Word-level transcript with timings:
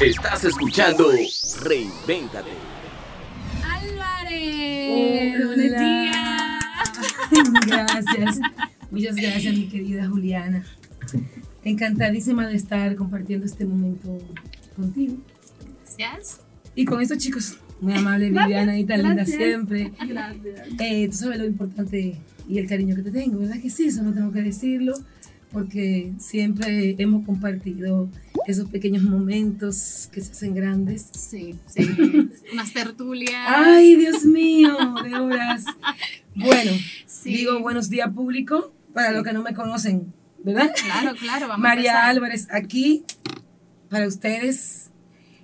Estás 0.00 0.44
escuchando 0.44 1.10
Reinvéntate. 1.62 2.50
Álvarez. 3.62 5.44
Buenos 5.46 5.56
días. 5.56 6.16
Gracias. 7.66 8.40
Muchas 8.90 9.14
gracias, 9.14 9.54
mi 9.54 9.68
querida 9.68 10.08
Juliana. 10.08 10.64
Encantadísima 11.64 12.48
de 12.48 12.56
estar 12.56 12.96
compartiendo 12.96 13.44
este 13.44 13.66
momento 13.66 14.16
contigo. 14.74 15.18
Gracias. 15.98 16.40
Y 16.74 16.86
con 16.86 17.02
estos 17.02 17.18
chicos, 17.18 17.58
muy 17.82 17.92
amable 17.92 18.30
Viviana 18.30 18.78
y 18.78 18.84
tan 18.84 19.02
linda 19.02 19.14
Gracias. 19.16 19.36
siempre. 19.36 19.92
Gracias. 20.08 20.68
Eh, 20.80 21.08
tú 21.10 21.16
sabes 21.16 21.38
lo 21.38 21.44
importante 21.44 22.18
y 22.48 22.58
el 22.58 22.66
cariño 22.66 22.96
que 22.96 23.02
te 23.02 23.10
tengo, 23.10 23.38
¿verdad 23.38 23.60
que 23.60 23.68
sí? 23.68 23.84
Eso 23.84 24.02
no 24.02 24.14
tengo 24.14 24.32
que 24.32 24.42
decirlo, 24.42 24.94
porque 25.52 26.12
siempre 26.18 26.96
hemos 26.98 27.24
compartido 27.26 28.08
esos 28.46 28.68
pequeños 28.70 29.02
momentos 29.02 30.08
que 30.12 30.20
se 30.20 30.32
hacen 30.32 30.54
grandes. 30.54 31.06
Sí, 31.12 31.54
sí. 31.66 31.82
Unas 32.52 32.72
tertulias. 32.72 33.34
Ay, 33.46 33.96
Dios 33.96 34.24
mío, 34.24 34.76
de 35.04 35.14
horas. 35.14 35.64
Bueno, 36.34 36.72
Sí. 37.06 37.30
digo 37.36 37.60
buenos 37.60 37.90
días 37.90 38.12
público 38.12 38.72
para 38.94 39.12
los 39.12 39.22
que 39.24 39.32
no 39.32 39.42
me 39.42 39.54
conocen, 39.54 40.12
¿verdad? 40.44 40.72
Claro, 40.84 41.16
claro. 41.16 41.48
Vamos 41.48 41.62
María. 41.62 42.06
Álvarez 42.06 42.48
aquí 42.50 43.04
para 43.88 44.06
ustedes, 44.06 44.90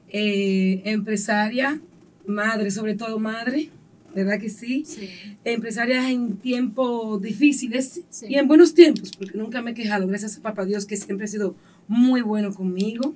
eh, 0.09 0.83
empresaria, 0.85 1.81
madre, 2.27 2.71
sobre 2.71 2.95
todo 2.95 3.19
madre, 3.19 3.71
¿verdad 4.15 4.39
que 4.41 4.49
sí? 4.49 4.85
Sí. 4.87 5.09
Empresaria 5.45 6.11
en 6.11 6.37
tiempos 6.39 7.21
difíciles 7.21 8.01
Sí. 8.09 8.27
y 8.31 8.37
en 8.37 8.49
buenos 8.49 8.73
tiempos, 8.75 9.11
porque 9.19 9.37
nunca 9.37 9.61
me 9.63 9.73
he 9.73 9.75
quejado, 9.75 10.07
gracias 10.07 10.39
a 10.39 10.43
Papá 10.43 10.65
Dios 10.65 10.87
que 10.87 10.97
siempre 10.97 11.25
ha 11.25 11.29
sido 11.29 11.57
muy 11.89 12.23
bueno 12.23 12.53
conmigo 12.53 13.15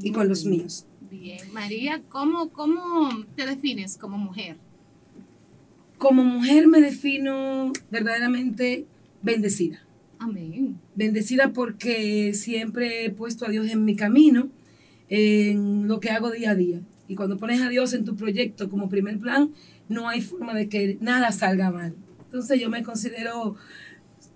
y 0.00 0.12
con 0.12 0.28
los 0.28 0.44
míos. 0.44 0.86
Bien. 1.10 1.40
María, 1.52 2.02
¿cómo, 2.08 2.48
¿cómo 2.50 3.10
te 3.36 3.46
defines 3.46 3.98
como 3.98 4.18
mujer? 4.18 4.56
Como 5.98 6.24
mujer 6.24 6.66
me 6.68 6.80
defino 6.80 7.72
verdaderamente 7.90 8.86
bendecida. 9.22 9.84
Amén. 10.18 10.78
Bendecida 10.94 11.52
porque 11.52 12.32
siempre 12.34 13.04
he 13.04 13.10
puesto 13.10 13.44
a 13.46 13.50
Dios 13.50 13.68
en 13.68 13.84
mi 13.84 13.96
camino, 13.96 14.48
en 15.08 15.88
lo 15.88 16.00
que 16.00 16.10
hago 16.10 16.30
día 16.30 16.52
a 16.52 16.54
día. 16.54 16.80
Y 17.08 17.14
cuando 17.14 17.36
pones 17.36 17.60
a 17.60 17.68
Dios 17.68 17.92
en 17.92 18.04
tu 18.04 18.16
proyecto 18.16 18.70
como 18.70 18.88
primer 18.88 19.18
plan, 19.18 19.50
no 19.88 20.08
hay 20.08 20.20
forma 20.22 20.54
de 20.54 20.68
que 20.68 20.96
nada 21.00 21.30
salga 21.32 21.70
mal. 21.70 21.94
Entonces 22.24 22.60
yo 22.60 22.70
me 22.70 22.82
considero 22.82 23.56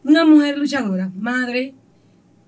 una 0.05 0.25
mujer 0.25 0.59
luchadora, 0.59 1.11
madre, 1.17 1.75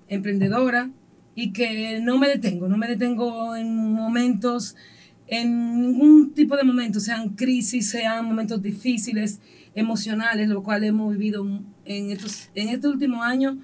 emprendedora 0.09 0.89
y 1.35 1.53
que 1.53 1.99
no 2.01 2.17
me 2.17 2.27
detengo, 2.27 2.67
no 2.67 2.77
me 2.77 2.87
detengo 2.87 3.55
en 3.55 3.93
momentos, 3.93 4.75
en 5.27 5.81
ningún 5.81 6.33
tipo 6.33 6.57
de 6.57 6.63
momentos, 6.63 7.03
sean 7.03 7.29
crisis, 7.29 7.89
sean 7.89 8.25
momentos 8.25 8.61
difíciles, 8.61 9.39
emocionales, 9.75 10.49
lo 10.49 10.63
cual 10.63 10.83
hemos 10.83 11.13
vivido 11.13 11.47
en 11.85 12.11
estos 12.11 12.49
en 12.55 12.69
este 12.69 12.87
último 12.87 13.23
año, 13.23 13.59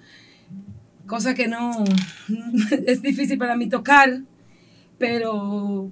cosa 1.05 1.33
que 1.33 1.47
no 1.47 1.83
es 2.88 3.01
difícil 3.01 3.38
para 3.38 3.57
mí 3.57 3.67
tocar, 3.67 4.21
pero 4.97 5.91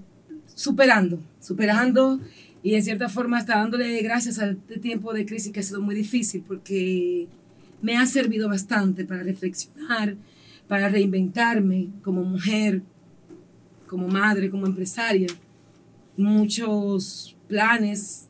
superando, 0.56 1.20
superando 1.40 2.20
y 2.62 2.76
en 2.76 2.84
cierta 2.84 3.10
forma 3.10 3.38
hasta 3.38 3.58
dándole 3.58 4.02
gracias 4.02 4.40
a 4.40 4.52
este 4.52 4.80
tiempo 4.80 5.14
de 5.14 5.26
crisis 5.26 5.52
que 5.52 5.60
ha 5.60 5.64
sido 5.64 5.82
muy 5.82 5.96
difícil 5.96 6.44
porque 6.48 7.28
me 7.82 7.98
ha 7.98 8.06
servido 8.06 8.48
bastante 8.48 9.04
para 9.04 9.24
reflexionar, 9.24 10.16
para 10.68 10.90
reinventarme 10.90 11.90
como 12.02 12.24
mujer, 12.24 12.82
como 13.88 14.08
madre, 14.08 14.50
como 14.50 14.66
empresaria. 14.66 15.28
Muchos 16.18 17.36
planes, 17.48 18.30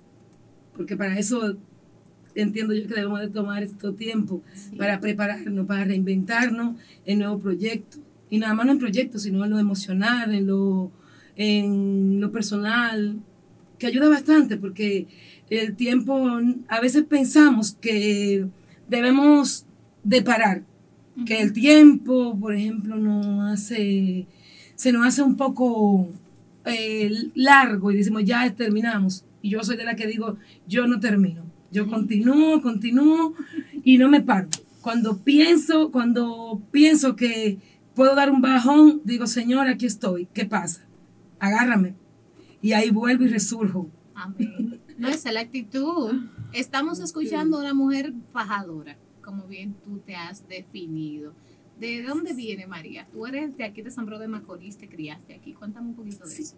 porque 0.76 0.98
para 0.98 1.18
eso 1.18 1.58
entiendo 2.36 2.74
yo 2.74 2.88
que 2.88 2.96
debemos 2.96 3.20
de 3.20 3.30
tomar 3.30 3.64
este 3.64 3.92
tiempo, 3.94 4.42
para 4.78 5.00
prepararnos, 5.00 5.66
para 5.68 5.86
reinventarnos 5.86 6.78
en 7.06 7.20
nuevos 7.20 7.42
proyectos. 7.42 8.00
Y 8.30 8.40
nada 8.40 8.54
más 8.54 8.66
no 8.66 8.72
en 8.72 8.80
proyectos, 8.80 9.24
sino 9.24 9.44
en 9.44 9.52
lo 9.52 9.60
emocional, 9.60 10.34
en 10.34 10.48
lo, 10.48 10.92
en 11.36 12.20
lo 12.20 12.32
personal, 12.32 13.20
que 13.78 13.88
ayuda 13.88 14.10
bastante, 14.10 14.58
porque 14.58 15.08
el 15.50 15.76
tiempo, 15.76 16.40
a 16.68 16.80
veces 16.80 17.04
pensamos 17.04 17.74
que 17.80 18.48
debemos 18.88 19.66
de 20.04 20.22
parar, 20.22 20.64
que 21.26 21.42
el 21.42 21.54
tiempo, 21.54 22.38
por 22.40 22.56
ejemplo, 22.56 22.96
nos 22.98 23.52
hace, 23.52 24.28
se 24.76 24.92
nos 24.92 25.06
hace 25.06 25.22
un 25.22 25.36
poco 25.36 26.10
eh, 26.66 27.12
largo 27.36 27.92
y 27.92 27.98
decimos, 27.98 28.24
ya 28.24 28.54
terminamos. 28.56 29.26
Y 29.42 29.52
yo 29.52 29.64
soy 29.64 29.78
de 29.78 29.84
la 29.84 29.96
que 29.96 30.08
digo, 30.08 30.38
yo 30.68 30.88
no 30.88 31.00
termino. 31.00 31.44
Yo 31.72 31.88
continúo, 31.88 32.62
continúo 32.62 33.34
y 33.84 33.98
no 33.98 34.10
me 34.10 34.22
paro. 34.22 34.48
Cuando 34.82 35.18
pienso, 35.18 35.92
cuando 35.92 36.62
pienso 36.72 37.16
que 37.16 37.58
puedo 37.96 38.16
dar 38.16 38.32
un 38.32 38.42
bajón, 38.42 39.02
digo, 39.04 39.28
Señor, 39.28 39.68
aquí 39.68 39.86
estoy. 39.86 40.28
¿Qué 40.34 40.46
pasa? 40.46 40.86
Agárrame. 41.40 41.96
Y 42.62 42.74
ahí 42.74 42.90
vuelvo 42.90 43.26
y 43.26 43.30
resurjo. 43.30 43.90
Amén. 44.14 44.80
No, 44.98 45.08
esa 45.10 45.30
es 45.30 45.34
la 45.34 45.42
actitud. 45.42 46.14
Estamos 46.54 47.00
escuchando 47.00 47.58
a 47.58 47.62
una 47.62 47.74
mujer 47.74 48.14
fajadora, 48.32 48.98
como 49.24 49.48
bien 49.48 49.76
tú 49.84 50.00
te 50.06 50.16
has 50.16 50.48
definido. 50.48 51.34
¿De 51.80 52.04
dónde 52.04 52.34
viene 52.34 52.68
María? 52.68 53.08
Tú 53.12 53.26
eres 53.26 53.58
de 53.58 53.64
aquí 53.64 53.82
de 53.82 53.90
San 53.90 54.06
Pedro 54.06 54.20
de 54.20 54.28
Macorís, 54.28 54.78
te 54.78 54.88
criaste 54.88 55.34
aquí. 55.34 55.54
Cuéntame 55.54 55.88
un 55.90 55.96
poquito 55.96 56.26
de 56.26 56.30
Sí. 56.32 56.44
eso. 56.44 56.56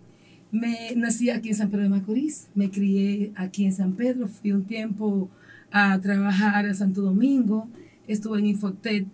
Me 0.52 0.94
nací 0.96 1.30
aquí 1.30 1.50
en 1.50 1.56
San 1.56 1.70
Pedro 1.70 1.84
de 1.84 1.90
Macorís, 1.90 2.50
me 2.54 2.70
crié 2.70 3.32
aquí 3.36 3.66
en 3.66 3.74
San 3.74 3.94
Pedro, 3.94 4.28
fui 4.28 4.52
un 4.52 4.64
tiempo 4.66 5.30
a 5.72 6.00
trabajar 6.00 6.66
a 6.66 6.74
Santo 6.74 7.02
Domingo, 7.02 7.68
estuve 8.08 8.40
en 8.40 8.48
Infotec 8.48 9.06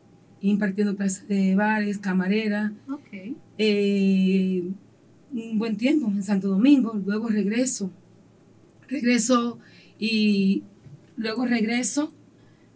impartiendo 0.41 0.95
clases 0.95 1.27
de 1.27 1.55
bares, 1.55 1.97
camarera, 1.99 2.73
Ok. 2.89 3.35
eh, 3.57 4.63
un 5.33 5.57
buen 5.57 5.77
tiempo 5.77 6.07
en 6.07 6.21
Santo 6.21 6.49
Domingo, 6.49 6.93
luego 7.05 7.29
regreso, 7.29 7.89
regreso 8.87 9.57
y 9.97 10.63
luego 11.15 11.45
regreso, 11.45 12.13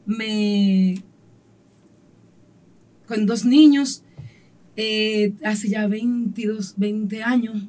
me 0.06 1.04
con 3.08 3.26
dos 3.26 3.46
niños, 3.46 4.04
eh, 4.76 5.34
hace 5.44 5.70
ya 5.70 5.88
22, 5.88 6.76
20 6.78 7.24
años, 7.24 7.68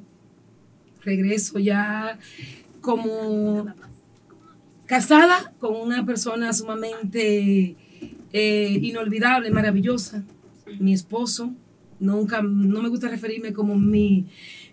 regreso 1.02 1.58
ya 1.58 2.18
como 2.80 3.66
casada 4.86 5.52
con 5.58 5.76
una 5.76 6.06
persona 6.06 6.52
sumamente 6.52 7.76
eh, 8.32 8.78
inolvidable, 8.82 9.50
maravillosa, 9.50 10.24
mi 10.80 10.92
esposo. 10.92 11.54
Nunca, 11.98 12.42
no 12.42 12.82
me 12.82 12.88
gusta 12.88 13.08
referirme 13.08 13.52
como 13.52 13.74
mi, 13.76 14.26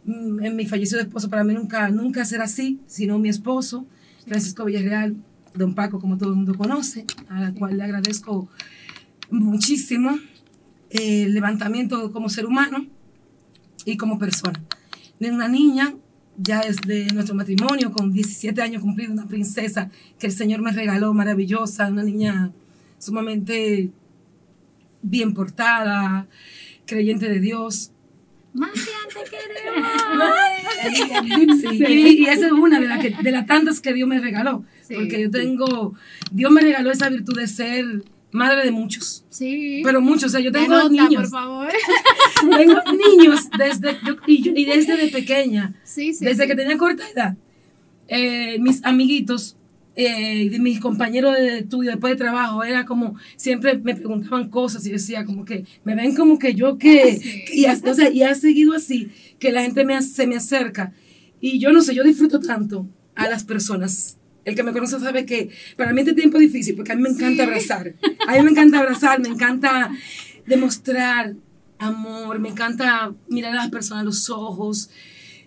mi 0.03 0.66
fallecido 0.66 1.00
esposo, 1.00 1.29
para 1.29 1.44
mí 1.44 1.53
nunca, 1.53 1.90
nunca 1.90 2.25
será 2.25 2.44
así, 2.46 2.79
sino 2.85 3.18
mi 3.18 3.29
esposo, 3.29 3.85
Francisco 4.28 4.66
Villarreal, 4.66 5.16
don 5.56 5.75
Paco, 5.75 6.00
como 6.00 6.18
todo 6.18 6.30
el 6.30 6.36
mundo 6.36 6.56
conoce, 6.56 7.06
a 7.30 7.40
la 7.41 7.53
cual 7.53 7.78
le 7.78 7.84
agradezco 7.84 8.50
muchísimo 9.30 10.18
eh, 10.90 11.24
el 11.24 11.34
levantamiento 11.34 12.12
como 12.12 12.30
ser 12.30 12.46
humano 12.46 12.86
y 13.86 13.97
como 13.97 14.19
persona. 14.19 14.62
De 15.19 15.31
una 15.31 15.47
niña, 15.47 15.94
ya 16.38 16.62
desde 16.62 17.08
nuestro 17.14 17.36
matrimonio, 17.36 17.91
con 17.91 18.12
17 18.12 18.62
años 18.62 18.81
cumplido, 18.81 19.14
una 19.14 19.28
princesa 19.28 19.90
que 20.19 20.28
el 20.28 20.34
Señor 20.34 20.62
me 20.62 20.72
regaló, 20.72 21.14
maravillosa, 21.14 21.88
una 21.88 22.03
niña 22.03 22.52
sumamente 23.00 23.91
bien 25.02 25.34
portada, 25.34 26.28
creyente 26.85 27.30
de 27.30 27.40
Dios. 27.40 27.91
María, 28.53 28.75
te 29.09 29.30
queremos. 29.30 29.90
Sí, 31.61 31.84
y, 31.88 32.23
y 32.23 32.26
esa 32.26 32.47
es 32.47 32.52
una 32.52 32.79
de, 32.79 32.88
que- 33.02 33.16
de 33.23 33.32
las 33.32 33.46
tantas 33.46 33.79
que 33.79 33.94
Dios 33.94 34.08
me 34.08 34.20
regaló, 34.20 34.64
Sí. 34.88 34.96
porque 34.96 35.22
yo 35.22 35.32
tengo, 35.32 35.96
Dios 36.32 36.52
me 36.52 36.62
regaló 36.62 36.91
esa 36.91 37.09
virtud 37.09 37.38
de 37.40 37.47
ser 37.47 37.85
madre 38.32 38.66
de 38.66 38.72
muchos, 38.72 39.24
Sí. 39.30 39.82
pero 39.84 40.02
muchos, 40.02 40.26
o 40.26 40.30
sea, 40.30 40.40
yo 40.41 40.52
tengo 40.52 40.68
nota, 40.70 40.90
niños, 40.90 41.24
por 41.24 41.30
favor. 41.30 41.70
tengo 42.58 42.80
niños 42.91 43.47
desde, 43.58 43.94
yo- 44.06 44.16
y, 44.28 44.41
yo- 44.44 44.52
y 44.56 44.66
desde 44.66 44.97
de 44.97 45.08
pequeña, 45.09 45.76
Sí, 45.84 46.14
sí. 46.14 46.26
desde 46.26 46.44
sí. 46.44 46.50
que 46.50 46.56
tenía 46.56 46.78
corta 46.78 47.03
edad, 47.09 47.38
eh, 48.08 48.58
mis 48.59 48.84
amiguitos, 48.84 49.56
eh, 49.96 50.50
de 50.50 50.59
mis 50.59 50.80
compañeros 50.80 51.35
de 51.38 51.59
estudio, 51.59 51.91
después 51.91 52.14
de 52.14 52.18
trabajo, 52.18 52.64
era 52.64 52.85
como, 52.85 53.16
siempre 53.38 53.78
me 53.78 53.94
preguntaban 53.96 54.50
cosas 54.50 54.85
y 54.88 54.91
decía 54.91 55.24
como 55.26 55.46
que, 55.46 55.66
me 55.84 55.94
ven 55.96 56.16
como 56.16 56.40
que 56.40 56.56
yo 56.56 56.78
que, 56.80 57.18
Sí. 57.22 57.44
y, 57.53 57.66
ha, 57.66 57.74
o 57.74 57.94
sea, 57.94 58.09
y 58.09 58.24
ha 58.24 58.34
seguido 58.34 58.74
así, 58.74 59.09
que 59.40 59.52
la 59.52 59.62
gente 59.62 59.85
me, 59.85 60.02
se 60.02 60.26
me 60.26 60.35
acerca. 60.38 60.94
Y 61.40 61.59
yo 61.59 61.72
no 61.72 61.82
sé, 61.82 61.94
yo 61.94 62.03
disfruto 62.03 62.40
tanto 62.40 62.88
a 63.16 63.30
las 63.30 63.44
personas. 63.44 64.18
El 64.45 64.55
que 64.55 64.63
me 64.63 64.73
conoce 64.73 64.99
sabe 64.99 65.25
que 65.25 65.49
para 65.78 65.93
mí 65.93 66.01
este 66.01 66.13
tiempo 66.13 66.37
es 66.37 66.41
difícil 66.51 66.75
porque 66.75 66.91
a 66.91 66.95
mí 66.95 67.01
me 67.01 67.09
encanta 67.09 67.43
Sí. 67.43 67.49
abrazar. 67.49 67.93
A 68.28 68.34
mí 68.35 68.41
me 68.43 68.51
encanta 68.51 68.79
abrazar, 68.79 69.22
me 69.22 69.29
encanta 69.29 69.91
demostrar 70.45 71.35
amor, 71.79 72.40
me 72.40 72.49
encanta 72.49 73.13
mirar 73.29 73.53
a 73.53 73.55
las 73.55 73.69
personas 73.69 74.01
a 74.01 74.05
los 74.05 74.29
ojos. 74.29 74.90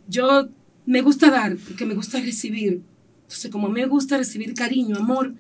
Yo 0.09 0.49
me 0.87 1.01
gusta 1.03 1.31
dar, 1.31 1.57
porque 1.57 1.85
me 1.87 1.95
gusta 1.95 2.21
recibir. 2.21 2.83
Entonces, 3.23 3.51
como 3.51 3.69
me 3.69 3.87
gusta 3.87 4.17
recibir 4.19 4.55
cariño, 4.55 4.97
amor, 4.97 5.35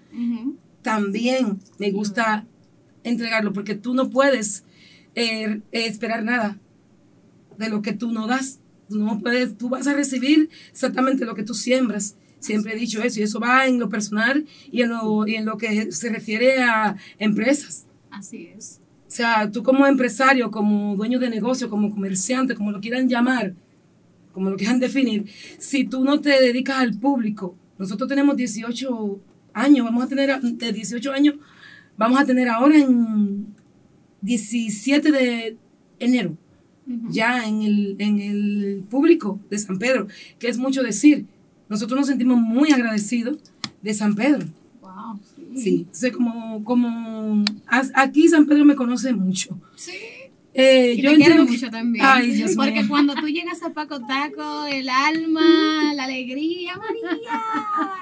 también 0.83 1.61
me 1.79 1.91
gusta 1.93 2.47
entregarlo, 3.05 3.53
porque 3.53 3.75
tú 3.75 3.95
no 3.95 4.11
puedes 4.11 4.65
eh, 5.15 5.61
eh, 5.73 5.87
esperar 5.87 6.25
nada 6.25 6.59
de 7.59 7.69
lo 7.69 7.81
que 7.83 7.93
tú 7.93 8.13
no 8.13 8.27
das. 8.27 8.59
Tú 8.89 8.99
no 8.99 9.19
puedes, 9.21 9.57
tú 9.57 9.69
vas 9.69 9.87
a 9.87 9.95
recibir 9.95 10.51
exactamente 10.71 11.25
lo 11.25 11.35
que 11.35 11.43
tú 11.43 11.55
siembras. 11.55 12.17
Siempre 12.39 12.75
he 12.75 12.77
dicho 12.77 13.03
eso, 13.03 13.21
y 13.21 13.23
eso 13.23 13.41
va 13.41 13.67
en 13.67 13.79
lo 13.79 13.89
personal 13.89 14.47
y 14.71 14.83
en 14.83 14.91
lo, 14.91 15.27
y 15.27 15.37
en 15.37 15.45
lo 15.47 15.57
que 15.57 15.91
se 15.93 16.11
refiere 16.11 16.63
a 16.63 16.97
empresas. 17.19 17.87
Así 18.11 18.51
es. 18.57 18.81
O 19.07 19.11
sea, 19.11 19.51
tú 19.51 19.63
como 19.63 19.87
empresario, 19.87 20.51
como 20.51 20.97
dueño 20.97 21.19
de 21.19 21.31
negocio, 21.31 21.71
como 21.71 21.91
comerciante, 21.91 22.55
como 22.55 22.73
lo 22.73 22.81
quieran 22.81 23.09
llamar, 23.09 23.55
como 24.33 24.51
lo 24.51 24.57
quieran 24.57 24.81
definir, 24.81 25.27
si 25.59 25.85
tú 25.85 26.05
no 26.05 26.21
te 26.21 26.31
dedicas 26.31 26.79
al 26.79 26.99
público, 26.99 27.57
nosotros 27.79 28.09
tenemos 28.09 28.37
18 28.37 29.21
años, 29.55 29.85
vamos 29.85 30.05
a 30.05 30.09
tener, 30.09 30.41
de 30.41 30.73
18 30.73 31.13
años, 31.13 31.37
vamos 31.97 32.21
a 32.21 32.27
tener 32.27 32.49
ahora 32.49 32.77
en 32.77 33.47
17 34.21 35.11
de 35.13 35.57
enero, 35.99 36.37
ya 37.09 37.47
en 37.47 37.63
el, 37.63 37.97
en 37.99 38.21
el 38.21 38.85
público 38.91 39.41
de 39.51 39.59
San 39.59 39.79
Pedro, 39.79 40.09
que 40.39 40.49
es 40.49 40.59
mucho 40.59 40.83
decir. 40.83 41.27
Nosotros 41.69 41.99
nos 42.01 42.09
sentimos 42.09 42.39
muy 42.41 42.71
agradecidos 42.73 43.39
de 43.83 43.95
San 43.95 44.15
Pedro. 44.15 44.47
Wow. 44.81 45.19
Sí, 45.57 45.79
entonces 45.81 46.13
como, 46.13 46.63
como 46.65 47.45
aquí 47.95 48.29
San 48.29 48.47
Pedro 48.47 48.65
me 48.65 48.75
conoce 48.77 49.13
mucho. 49.13 49.59
Sí. 49.75 49.93
Eh, 50.59 50.95
Y 50.97 51.03
yo 51.03 51.11
te 51.11 51.19
que- 51.23 51.35
mucho 51.35 51.71
también. 51.71 52.03
Ay, 52.07 52.31
Dios 52.31 52.55
Porque 52.57 52.87
cuando 52.89 53.15
tú 53.15 53.27
llegas 53.29 53.63
a 53.63 53.75
Paco 53.75 54.01
Taco, 54.07 54.65
el 54.65 54.89
alma, 54.89 55.93
la 55.95 56.05
alegría, 56.05 56.77
María, 56.79 57.43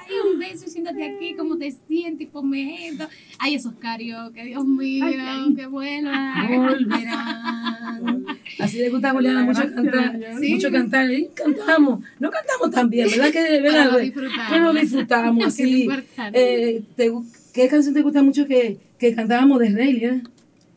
y 0.09 0.27
un 0.33 0.39
beso 0.39 0.65
siéntate 0.69 1.03
aquí, 1.03 1.35
cómo 1.35 1.57
te 1.57 1.69
sientes, 1.85 2.29
ponme 2.29 2.87
esto. 2.87 3.09
Ay, 3.39 3.55
esos 3.55 3.73
karaoke, 3.73 4.45
Dios 4.45 4.65
mío, 4.65 5.03
Ay, 5.05 5.15
ay. 5.19 5.53
qué 5.53 5.65
vuelvan. 5.67 6.47
Volverán. 6.55 8.24
Así 8.59 8.77
le 8.77 8.89
gusta 8.89 9.09
a 9.09 9.13
Juliana 9.13 9.43
mucho 9.43 9.61
cantar. 9.73 10.19
Sí. 10.39 10.53
Mucho 10.53 10.71
cantar. 10.71 11.11
Y 11.11 11.27
cantamos. 11.33 12.03
No 12.19 12.31
cantamos 12.31 12.71
tan 12.71 12.89
bien, 12.89 13.09
¿verdad? 13.09 13.31
Que, 13.31 13.43
Pero 13.49 13.63
¿verdad? 13.63 13.91
lo 13.91 13.97
disfrutamos. 13.99 14.45
Pero 14.49 14.73
lo 14.73 14.79
disfrutamos 14.79 15.37
Que 15.57 15.63
es 15.63 15.69
así. 15.69 15.89
Eh, 16.33 16.83
¿te 16.95 17.11
gu- 17.11 17.25
¿Qué 17.53 17.67
canción 17.67 17.93
te 17.93 18.01
gusta 18.01 18.21
mucho 18.23 18.45
que, 18.47 18.77
que 18.99 19.13
cantábamos 19.15 19.59
de 19.59 19.69
Rey? 19.69 20.21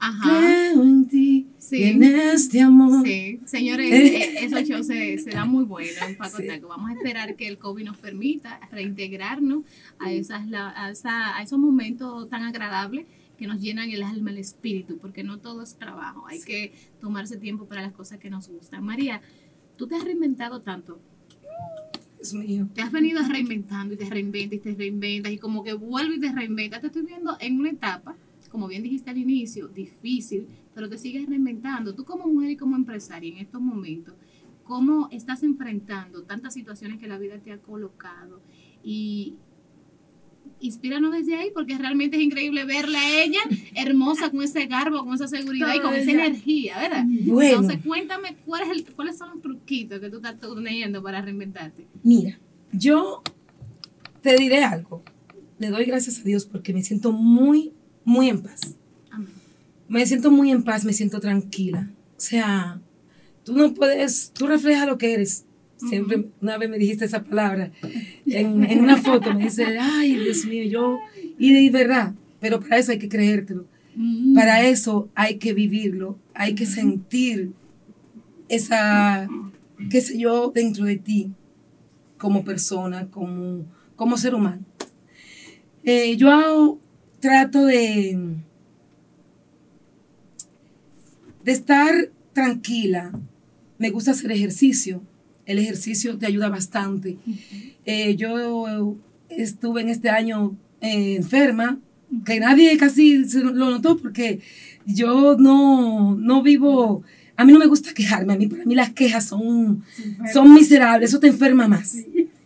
Ajá. 0.00 0.38
Creo 0.40 0.82
en 0.84 1.08
ti, 1.08 1.46
Sí. 1.58 1.82
en 1.82 2.02
este 2.04 2.60
amor. 2.60 3.04
Sí, 3.04 3.40
señores, 3.44 3.92
Eh. 3.92 4.16
eh, 4.22 4.34
esos 4.44 4.62
shows 4.62 4.86
se, 4.86 5.18
se 5.18 5.30
dan 5.30 5.48
muy 5.48 5.64
buenos 5.64 5.92
en 6.08 6.16
Paco 6.16 6.36
Sí. 6.38 6.46
Taco. 6.46 6.68
Vamos 6.68 6.90
a 6.90 6.94
esperar 6.94 7.34
que 7.34 7.48
el 7.48 7.58
COVID 7.58 7.84
nos 7.84 7.96
permita 7.96 8.60
reintegrarnos 8.70 9.64
a, 9.98 10.12
esas, 10.12 10.46
la- 10.48 10.70
a, 10.84 10.90
esa- 10.90 11.36
a 11.36 11.42
esos 11.42 11.58
momentos 11.58 12.28
tan 12.30 12.42
agradables 12.44 13.06
que 13.38 13.46
nos 13.46 13.60
llenan 13.60 13.90
el 13.90 14.02
alma, 14.02 14.30
el 14.30 14.38
espíritu, 14.38 14.98
porque 14.98 15.22
no 15.22 15.38
todo 15.38 15.62
es 15.62 15.76
trabajo. 15.76 16.26
Hay 16.26 16.42
que 16.42 16.72
tomarse 17.00 17.36
tiempo 17.36 17.66
para 17.66 17.82
las 17.82 17.92
cosas 17.92 18.18
que 18.18 18.28
nos 18.28 18.48
gustan. 18.48 18.84
María, 18.84 19.22
tú 19.76 19.86
te 19.86 19.94
has 19.94 20.04
reinventado 20.04 20.60
tanto. 20.60 21.00
Dios 22.16 22.34
mío. 22.34 22.68
Te 22.74 22.82
has 22.82 22.90
venido 22.90 23.22
reinventando 23.22 23.94
y 23.94 23.96
te 23.96 24.10
reinventas 24.10 24.58
y 24.58 24.60
te 24.60 24.74
reinventas 24.74 25.32
y 25.32 25.38
como 25.38 25.62
que 25.62 25.72
vuelves 25.72 26.18
y 26.18 26.20
te 26.20 26.32
reinventas. 26.32 26.80
Te 26.80 26.88
estoy 26.88 27.02
viendo 27.02 27.36
en 27.38 27.60
una 27.60 27.70
etapa, 27.70 28.16
como 28.50 28.66
bien 28.66 28.82
dijiste 28.82 29.10
al 29.10 29.18
inicio, 29.18 29.68
difícil, 29.68 30.48
pero 30.74 30.88
te 30.88 30.98
sigues 30.98 31.28
reinventando. 31.28 31.94
Tú 31.94 32.04
como 32.04 32.26
mujer 32.26 32.50
y 32.50 32.56
como 32.56 32.74
empresaria 32.74 33.30
en 33.30 33.38
estos 33.38 33.60
momentos, 33.60 34.14
¿cómo 34.64 35.08
estás 35.12 35.44
enfrentando 35.44 36.24
tantas 36.24 36.54
situaciones 36.54 36.98
que 36.98 37.06
la 37.06 37.18
vida 37.18 37.38
te 37.38 37.52
ha 37.52 37.58
colocado? 37.58 38.40
Y 38.82 39.36
inspíranos 40.60 41.12
desde 41.12 41.36
ahí 41.36 41.50
porque 41.54 41.78
realmente 41.78 42.16
es 42.16 42.22
increíble 42.22 42.64
verla 42.64 43.00
a 43.00 43.22
ella 43.22 43.40
hermosa 43.74 44.30
con 44.30 44.42
ese 44.42 44.66
garbo, 44.66 45.04
con 45.04 45.14
esa 45.14 45.28
seguridad 45.28 45.74
y 45.74 45.80
con 45.80 45.94
esa 45.94 46.10
energía, 46.10 46.78
¿verdad? 46.78 47.04
Bueno, 47.06 47.60
Entonces 47.60 47.84
cuéntame 47.84 48.36
cuál 48.44 48.62
es 48.62 48.70
el, 48.70 48.94
cuáles 48.94 49.18
son 49.18 49.30
los 49.30 49.42
truquitos 49.42 50.00
que 50.00 50.10
tú 50.10 50.16
estás 50.16 50.36
teniendo 50.40 51.02
para 51.02 51.20
reinventarte. 51.22 51.86
mira, 52.02 52.38
yo 52.72 53.22
te 54.20 54.36
diré 54.36 54.64
algo. 54.64 55.02
Le 55.58 55.70
doy 55.70 55.84
gracias 55.84 56.20
a 56.20 56.22
Dios 56.22 56.44
porque 56.44 56.72
me 56.72 56.82
siento 56.82 57.12
muy, 57.12 57.72
muy 58.04 58.28
en 58.28 58.42
paz. 58.42 58.76
Amén. 59.10 59.28
me 59.88 60.06
siento 60.06 60.30
muy 60.30 60.50
en 60.50 60.62
paz, 60.62 60.84
me 60.84 60.92
siento 60.92 61.20
tranquila. 61.20 61.90
O 62.16 62.20
sea, 62.20 62.80
tú 63.44 63.54
no 63.54 63.74
puedes, 63.74 64.32
tú 64.32 64.46
reflejas 64.46 64.86
lo 64.86 64.98
que 64.98 65.14
eres. 65.14 65.44
Siempre, 65.78 66.26
una 66.40 66.58
vez 66.58 66.68
me 66.68 66.76
dijiste 66.78 67.04
esa 67.04 67.22
palabra 67.22 67.70
en, 68.26 68.64
en 68.64 68.80
una 68.80 68.96
foto, 68.96 69.32
me 69.32 69.44
dice, 69.44 69.64
ay, 69.80 70.16
Dios 70.16 70.44
mío, 70.44 70.64
yo, 70.64 70.98
y 71.38 71.52
de 71.52 71.70
verdad, 71.70 72.14
pero 72.40 72.58
para 72.60 72.78
eso 72.78 72.90
hay 72.92 72.98
que 72.98 73.08
creértelo, 73.08 73.64
para 74.34 74.62
eso 74.66 75.08
hay 75.14 75.38
que 75.38 75.54
vivirlo, 75.54 76.18
hay 76.34 76.54
que 76.54 76.66
sentir 76.66 77.52
esa, 78.48 79.28
qué 79.90 80.00
sé 80.00 80.18
yo, 80.18 80.50
dentro 80.52 80.84
de 80.84 80.96
ti, 80.96 81.30
como 82.16 82.44
persona, 82.44 83.06
como, 83.08 83.64
como 83.94 84.16
ser 84.16 84.34
humano. 84.34 84.64
Eh, 85.84 86.16
yo 86.16 86.30
hago- 86.32 86.80
trato 87.20 87.64
de, 87.66 88.18
de 91.44 91.52
estar 91.52 92.10
tranquila. 92.32 93.12
Me 93.78 93.90
gusta 93.90 94.10
hacer 94.12 94.30
ejercicio. 94.32 95.02
El 95.48 95.58
ejercicio 95.58 96.18
te 96.18 96.26
ayuda 96.26 96.50
bastante. 96.50 97.16
Eh, 97.86 98.16
yo 98.16 98.98
estuve 99.30 99.80
en 99.80 99.88
este 99.88 100.10
año 100.10 100.54
eh, 100.82 101.16
enferma, 101.16 101.78
que 102.26 102.38
nadie 102.38 102.76
casi 102.76 103.24
se 103.24 103.42
lo 103.42 103.70
notó 103.70 103.96
porque 103.96 104.40
yo 104.84 105.36
no, 105.38 106.14
no 106.16 106.42
vivo, 106.42 107.02
a 107.34 107.46
mí 107.46 107.52
no 107.52 107.58
me 107.58 107.66
gusta 107.66 107.94
quejarme, 107.94 108.34
a 108.34 108.36
mí 108.36 108.46
para 108.46 108.66
mí 108.66 108.74
las 108.74 108.90
quejas 108.90 109.24
son, 109.26 109.82
son 110.32 110.52
miserables, 110.52 111.08
eso 111.08 111.18
te 111.18 111.28
enferma 111.28 111.66
más. 111.66 111.96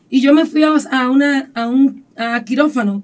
Y 0.08 0.20
yo 0.20 0.32
me 0.32 0.46
fui 0.46 0.62
a, 0.62 0.69
a 0.69 1.10
una, 1.10 1.50
a 1.54 1.66
un 1.66 2.04
a 2.16 2.44
quirófano. 2.44 3.02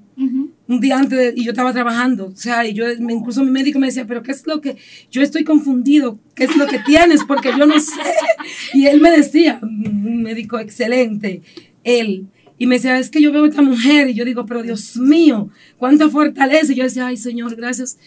Un 0.69 0.81
día 0.81 0.99
antes 0.99 1.32
y 1.35 1.44
yo 1.44 1.53
estaba 1.53 1.73
trabajando, 1.73 2.26
o 2.26 2.37
sea, 2.37 2.67
y 2.67 2.75
yo, 2.75 2.85
incluso 2.93 3.43
mi 3.43 3.50
médico 3.50 3.79
me 3.79 3.87
decía, 3.87 4.06
pero 4.06 4.23
¿qué 4.23 4.32
es 4.32 4.47
lo 4.47 4.61
que, 4.61 4.76
yo 5.11 5.23
estoy 5.23 5.43
confundido, 5.43 6.20
qué 6.35 6.44
es 6.44 6.56
lo 6.56 6.67
que 6.67 6.79
tienes? 6.81 7.25
Porque 7.25 7.50
yo 7.56 7.67
no 7.67 7.81
sé. 7.81 7.93
Y 8.75 8.87
él 8.87 9.00
me 9.00 9.11
decía, 9.11 9.59
un 9.62 10.23
médico 10.23 10.59
excelente, 10.59 11.43
él, 11.84 12.29
y 12.58 12.67
me 12.67 12.75
decía, 12.75 12.98
es 12.98 13.08
que 13.08 13.22
yo 13.22 13.32
veo 13.32 13.44
a 13.44 13.48
esta 13.48 13.63
mujer, 13.63 14.10
y 14.10 14.15
yo 14.15 14.25
digo, 14.25 14.44
pero 14.44 14.63
Dios 14.63 14.96
mío, 14.96 15.48
cuánta 15.79 16.08
fortaleza, 16.10 16.72
y 16.72 16.77
yo 16.77 16.84
decía, 16.84 17.06
ay 17.06 17.17
Señor, 17.17 17.56
gracias. 17.56 17.98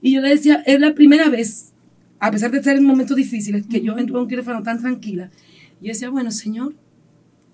Y 0.00 0.12
yo 0.12 0.20
le 0.22 0.30
decía, 0.30 0.62
es 0.64 0.80
la 0.80 0.94
primera 0.94 1.28
vez, 1.28 1.72
a 2.18 2.30
pesar 2.30 2.50
de 2.50 2.58
estar 2.58 2.76
en 2.76 2.84
momentos 2.84 3.16
difíciles, 3.16 3.66
que 3.66 3.82
yo 3.82 3.98
entro 3.98 4.18
a 4.18 4.22
un 4.22 4.28
quirófano 4.28 4.62
tan 4.62 4.80
tranquila, 4.80 5.30
yo 5.80 5.88
decía, 5.88 6.08
bueno, 6.08 6.30
Señor, 6.30 6.74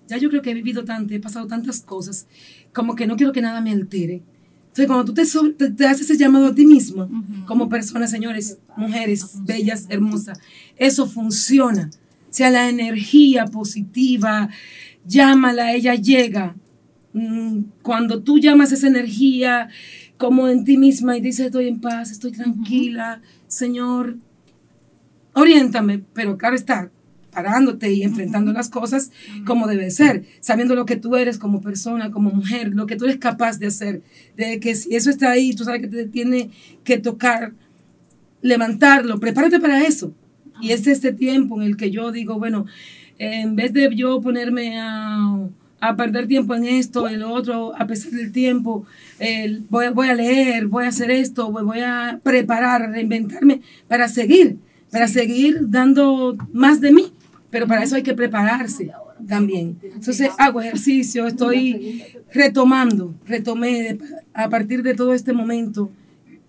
ya 0.07 0.17
yo 0.17 0.29
creo 0.29 0.41
que 0.41 0.51
he 0.51 0.53
vivido 0.53 0.85
tanto, 0.85 1.13
he 1.13 1.19
pasado 1.19 1.47
tantas 1.47 1.81
cosas, 1.81 2.27
como 2.71 2.95
que 2.95 3.07
no 3.07 3.17
quiero 3.17 3.33
que 3.33 3.41
nada 3.41 3.59
me 3.59 3.71
altere. 3.71 4.21
Entonces, 4.73 4.87
cuando 4.87 5.05
tú 5.05 5.13
te, 5.13 5.25
sobre- 5.27 5.53
te, 5.53 5.69
te 5.69 5.85
haces 5.85 6.09
ese 6.09 6.17
llamado 6.17 6.47
a 6.47 6.55
ti 6.55 6.65
mismo, 6.65 7.03
Ujú. 7.03 7.45
como 7.45 7.69
persona, 7.69 8.07
señores, 8.07 8.57
mujeres 8.75 9.23
bellas, 9.45 9.85
hermosas, 9.87 10.39
eso 10.77 11.05
funciona. 11.05 11.91
O 12.27 12.33
sea, 12.33 12.49
la 12.49 12.67
energía 12.67 13.45
positiva, 13.45 14.49
llámala, 15.05 15.73
ella 15.73 15.93
llega. 15.93 16.55
Mm, 17.13 17.65
Cuando 17.83 18.23
tú 18.23 18.39
llamas 18.39 18.71
esa 18.71 18.87
energía 18.87 19.69
como 20.17 20.47
en 20.47 20.63
ti 20.65 20.77
misma 20.77 21.15
y 21.17 21.21
dices, 21.21 21.45
estoy 21.45 21.67
en 21.67 21.79
paz, 21.79 22.09
estoy 22.09 22.31
tranquila, 22.31 23.21
Señor, 23.47 24.17
oriéntame, 25.33 26.01
pero 26.13 26.37
claro 26.37 26.55
está, 26.55 26.89
parándote 27.33 27.91
y 27.91 28.03
enfrentando 28.03 28.53
las 28.53 28.69
cosas 28.69 29.11
como 29.45 29.67
debe 29.67 29.89
ser, 29.91 30.23
sabiendo 30.39 30.75
lo 30.75 30.85
que 30.85 30.95
tú 30.95 31.15
eres 31.15 31.37
como 31.37 31.61
persona, 31.61 32.11
como 32.11 32.29
mujer, 32.31 32.69
lo 32.73 32.85
que 32.85 32.95
tú 32.95 33.05
eres 33.05 33.17
capaz 33.17 33.59
de 33.59 33.67
hacer, 33.67 34.01
de 34.37 34.59
que 34.59 34.75
si 34.75 34.95
eso 34.95 35.09
está 35.09 35.31
ahí, 35.31 35.53
tú 35.53 35.63
sabes 35.63 35.81
que 35.81 35.87
te 35.87 36.05
tiene 36.05 36.49
que 36.83 36.97
tocar, 36.97 37.53
levantarlo, 38.41 39.19
prepárate 39.19 39.59
para 39.59 39.81
eso. 39.83 40.13
Y 40.61 40.71
es 40.71 40.85
este 40.87 41.11
tiempo 41.13 41.61
en 41.61 41.67
el 41.67 41.77
que 41.77 41.91
yo 41.91 42.11
digo, 42.11 42.37
bueno, 42.37 42.65
en 43.17 43.55
vez 43.55 43.73
de 43.73 43.89
yo 43.95 44.21
ponerme 44.21 44.79
a, 44.79 45.39
a 45.79 45.95
perder 45.95 46.27
tiempo 46.27 46.55
en 46.55 46.65
esto, 46.65 47.07
en 47.09 47.19
lo 47.19 47.31
otro, 47.31 47.73
a 47.77 47.87
pesar 47.87 48.11
del 48.11 48.31
tiempo, 48.31 48.85
el- 49.19 49.63
voy, 49.69 49.85
a- 49.87 49.91
voy 49.91 50.07
a 50.09 50.13
leer, 50.15 50.67
voy 50.67 50.85
a 50.85 50.89
hacer 50.89 51.11
esto, 51.11 51.51
voy, 51.51 51.63
voy 51.63 51.79
a 51.79 52.19
preparar, 52.23 52.81
a 52.83 52.87
reinventarme 52.87 53.61
para 53.87 54.07
seguir, 54.07 54.57
para 54.91 55.07
seguir 55.07 55.69
dando 55.69 56.37
más 56.53 56.79
de 56.81 56.91
mí. 56.91 57.11
Pero 57.53 57.67
para 57.67 57.83
eso 57.83 57.95
hay 57.95 58.01
que 58.01 58.15
prepararse 58.15 58.91
también. 59.27 59.77
Entonces 59.83 60.31
hago 60.39 60.59
ejercicio, 60.59 61.27
estoy 61.27 62.03
retomando, 62.33 63.13
retomé 63.27 63.83
de- 63.83 63.99
a 64.33 64.49
partir 64.49 64.81
de 64.81 64.95
todo 64.95 65.13
este 65.13 65.33
momento 65.33 65.91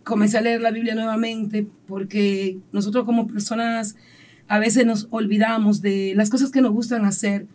comencé 0.02 0.38
a 0.38 0.40
leer 0.40 0.60
la 0.62 0.70
Biblia 0.70 0.94
nuevamente 0.94 1.66
porque 1.86 2.56
nosotros 2.72 3.04
como 3.04 3.26
personas 3.26 3.96
a 4.48 4.58
veces 4.58 4.84
nos 4.86 5.06
olvidamos 5.10 5.82
de 5.82 6.14
las 6.16 6.30
cosas 6.30 6.50
que 6.50 6.60
nos 6.62 6.72
gustan 6.72 7.04
hacer, 7.04 7.46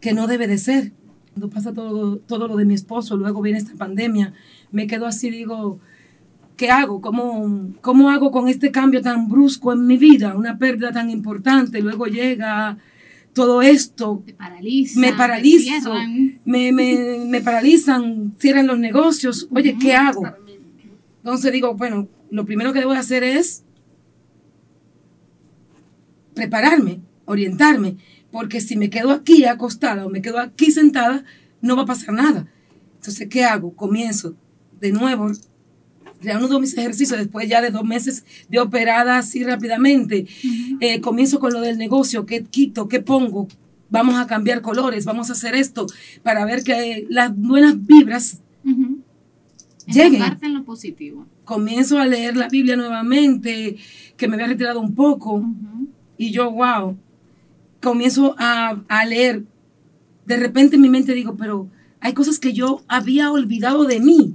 que 0.00 0.12
no 0.12 0.26
debe 0.26 0.46
de 0.46 0.58
ser. 0.58 0.92
Cuando 1.32 1.48
pasa 1.50 1.72
todo, 1.72 2.18
todo 2.18 2.48
lo 2.48 2.56
de 2.56 2.64
mi 2.66 2.74
esposo, 2.74 3.16
luego 3.16 3.40
viene 3.42 3.58
esta 3.58 3.74
pandemia, 3.76 4.32
me 4.72 4.86
quedo 4.86 5.06
así, 5.06 5.30
digo, 5.30 5.78
¿qué 6.58 6.70
hago? 6.70 7.00
¿Cómo, 7.00 7.72
¿Cómo 7.80 8.10
hago 8.10 8.30
con 8.30 8.48
este 8.48 8.70
cambio 8.70 9.00
tan 9.00 9.28
brusco 9.28 9.72
en 9.72 9.86
mi 9.86 9.96
vida? 9.96 10.34
Una 10.36 10.58
pérdida 10.58 10.92
tan 10.92 11.08
importante, 11.08 11.80
luego 11.80 12.06
llega 12.06 12.76
todo 13.32 13.62
esto, 13.62 14.22
Te 14.26 14.34
paraliza. 14.34 14.98
me 15.00 15.12
paralizo, 15.12 15.94
me, 16.44 16.72
me, 16.72 17.24
me 17.26 17.40
paralizan, 17.40 18.34
cierran 18.38 18.66
los 18.66 18.78
negocios. 18.78 19.48
Oye, 19.54 19.76
¿qué 19.80 19.94
hago? 19.94 20.26
Entonces 21.18 21.52
digo, 21.52 21.74
bueno, 21.74 22.08
lo 22.30 22.44
primero 22.44 22.72
que 22.72 22.80
debo 22.80 22.92
de 22.92 22.98
hacer 22.98 23.22
es 23.22 23.64
prepararme, 26.34 27.00
orientarme, 27.24 27.96
porque 28.32 28.60
si 28.60 28.76
me 28.76 28.90
quedo 28.90 29.12
aquí 29.12 29.44
acostada 29.44 30.04
o 30.06 30.10
me 30.10 30.22
quedo 30.22 30.38
aquí 30.40 30.72
sentada, 30.72 31.24
no 31.60 31.76
va 31.76 31.82
a 31.82 31.86
pasar 31.86 32.14
nada. 32.14 32.48
Entonces, 32.96 33.28
¿qué 33.28 33.44
hago? 33.44 33.74
Comienzo 33.76 34.34
de 34.80 34.90
nuevo, 34.90 35.30
reanudo 36.20 36.60
mis 36.60 36.76
ejercicios 36.76 37.18
después 37.18 37.48
ya 37.48 37.60
de 37.60 37.70
dos 37.70 37.84
meses 37.84 38.24
de 38.48 38.60
operada 38.60 39.18
así 39.18 39.44
rápidamente. 39.44 40.26
Eh, 40.80 41.00
comienzo 41.00 41.38
con 41.38 41.52
lo 41.52 41.60
del 41.60 41.78
negocio, 41.78 42.26
¿qué 42.26 42.44
quito? 42.44 42.88
¿Qué 42.88 43.00
pongo? 43.00 43.48
Vamos 43.90 44.16
a 44.16 44.26
cambiar 44.26 44.60
colores, 44.60 45.04
vamos 45.04 45.30
a 45.30 45.32
hacer 45.32 45.54
esto 45.54 45.86
para 46.22 46.44
ver 46.44 46.62
que 46.62 47.06
las 47.08 47.34
buenas 47.34 47.86
vibras. 47.86 48.42
Lleguen. 49.86 50.16
Enfocarte 50.16 50.46
en 50.46 50.54
lo 50.54 50.64
positivo. 50.64 51.26
comienzo 51.44 51.98
a 51.98 52.06
leer 52.06 52.36
la 52.36 52.48
Biblia 52.48 52.76
nuevamente, 52.76 53.76
que 54.18 54.28
me 54.28 54.34
había 54.34 54.48
retirado 54.48 54.80
un 54.80 54.94
poco, 54.94 55.42
y 56.18 56.30
yo, 56.30 56.50
wow, 56.50 56.98
comienzo 57.80 58.34
a, 58.38 58.82
a 58.86 59.06
leer. 59.06 59.44
De 60.26 60.36
repente 60.36 60.76
en 60.76 60.82
mi 60.82 60.90
mente 60.90 61.14
digo, 61.14 61.36
pero 61.38 61.70
hay 62.00 62.12
cosas 62.12 62.38
que 62.38 62.52
yo 62.52 62.82
había 62.86 63.32
olvidado 63.32 63.84
de 63.84 64.00
mí. 64.00 64.34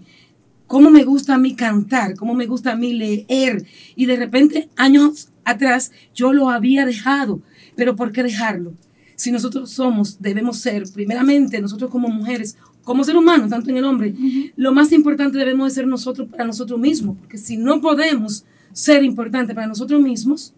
Cómo 0.73 0.89
me 0.89 1.03
gusta 1.03 1.35
a 1.35 1.37
mí 1.37 1.55
cantar, 1.55 2.15
cómo 2.15 2.33
me 2.33 2.47
gusta 2.47 2.71
a 2.71 2.75
mí 2.75 2.93
leer. 2.93 3.63
Y 3.95 4.07
de 4.07 4.15
repente, 4.15 4.69
años 4.75 5.29
atrás, 5.45 5.91
yo 6.15 6.33
lo 6.33 6.49
había 6.49 6.83
dejado. 6.83 7.43
Pero 7.75 7.95
¿por 7.95 8.11
qué 8.11 8.23
dejarlo? 8.23 8.73
Si 9.15 9.31
nosotros 9.31 9.69
somos, 9.69 10.19
debemos 10.19 10.57
ser, 10.57 10.85
primeramente, 10.91 11.61
nosotros 11.61 11.91
como 11.91 12.07
mujeres, 12.07 12.57
como 12.83 13.03
ser 13.03 13.15
humano, 13.15 13.47
tanto 13.47 13.69
en 13.69 13.77
el 13.77 13.85
hombre, 13.85 14.15
lo 14.55 14.73
más 14.73 14.91
importante 14.93 15.37
debemos 15.37 15.67
de 15.67 15.75
ser 15.75 15.85
nosotros 15.85 16.27
para 16.27 16.43
nosotros 16.43 16.79
mismos. 16.79 17.17
Porque 17.19 17.37
si 17.37 17.55
no 17.55 17.79
podemos 17.79 18.43
ser 18.71 19.03
importantes 19.03 19.53
para 19.53 19.67
nosotros 19.67 20.01
mismos, 20.01 20.55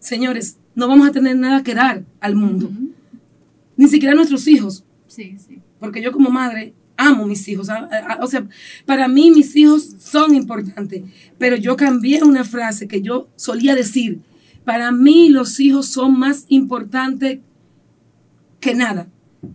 señores, 0.00 0.58
no 0.74 0.88
vamos 0.88 1.08
a 1.08 1.12
tener 1.12 1.36
nada 1.36 1.62
que 1.62 1.76
dar 1.76 2.04
al 2.18 2.34
mundo. 2.34 2.68
Ni 3.76 3.86
siquiera 3.86 4.12
a 4.12 4.16
nuestros 4.16 4.48
hijos. 4.48 4.82
Sí, 5.06 5.36
sí. 5.38 5.60
Porque 5.78 6.02
yo 6.02 6.10
como 6.10 6.30
madre 6.30 6.74
amo 7.06 7.26
mis 7.26 7.46
hijos. 7.48 7.68
a- 7.68 7.88
a- 8.08 8.18
O 8.22 8.26
sea, 8.26 8.46
para 8.86 9.08
mí 9.08 9.30
mis 9.30 9.54
hijos 9.56 9.94
son 9.98 10.34
importantes. 10.34 11.02
Pero 11.38 11.56
yo 11.56 11.76
cambié 11.76 12.22
una 12.22 12.44
frase 12.44 12.86
que 12.88 13.00
yo 13.02 13.28
solía 13.36 13.74
decir. 13.74 14.20
Para 14.64 14.92
mí 14.92 15.28
los 15.28 15.58
hijos 15.60 15.86
son 15.88 16.18
más 16.18 16.44
importantes 16.48 17.40
que 18.60 18.74
nada. 18.74 19.08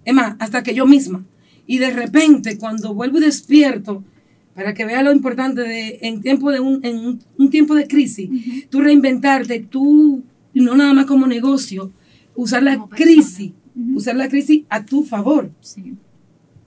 Es 0.05 0.13
más, 0.13 0.35
hasta 0.39 0.63
que 0.63 0.73
yo 0.73 0.85
misma. 0.85 1.25
Y 1.65 1.77
de 1.79 1.91
repente, 1.91 2.57
cuando 2.57 2.93
vuelvo 2.93 3.17
y 3.17 3.21
despierto, 3.21 4.03
para 4.53 4.73
que 4.73 4.85
vea 4.85 5.03
lo 5.03 5.11
importante 5.11 5.61
de 5.61 5.99
en 6.01 6.21
tiempo 6.21 6.51
de 6.51 6.59
un, 6.59 6.79
en 6.83 6.97
un, 6.97 7.19
un 7.37 7.49
tiempo 7.49 7.75
de 7.75 7.87
crisis, 7.87 8.29
tú 8.69 8.81
reinventarte, 8.81 9.59
tú, 9.59 10.23
no 10.53 10.75
nada 10.75 10.93
más 10.93 11.05
como 11.05 11.27
negocio, 11.27 11.91
usar 12.35 12.63
la 12.63 12.85
crisis, 12.89 13.51
usar 13.95 14.15
la 14.15 14.27
crisis 14.29 14.63
a 14.69 14.83
tu 14.85 15.03
favor. 15.03 15.51
Sí. 15.61 15.93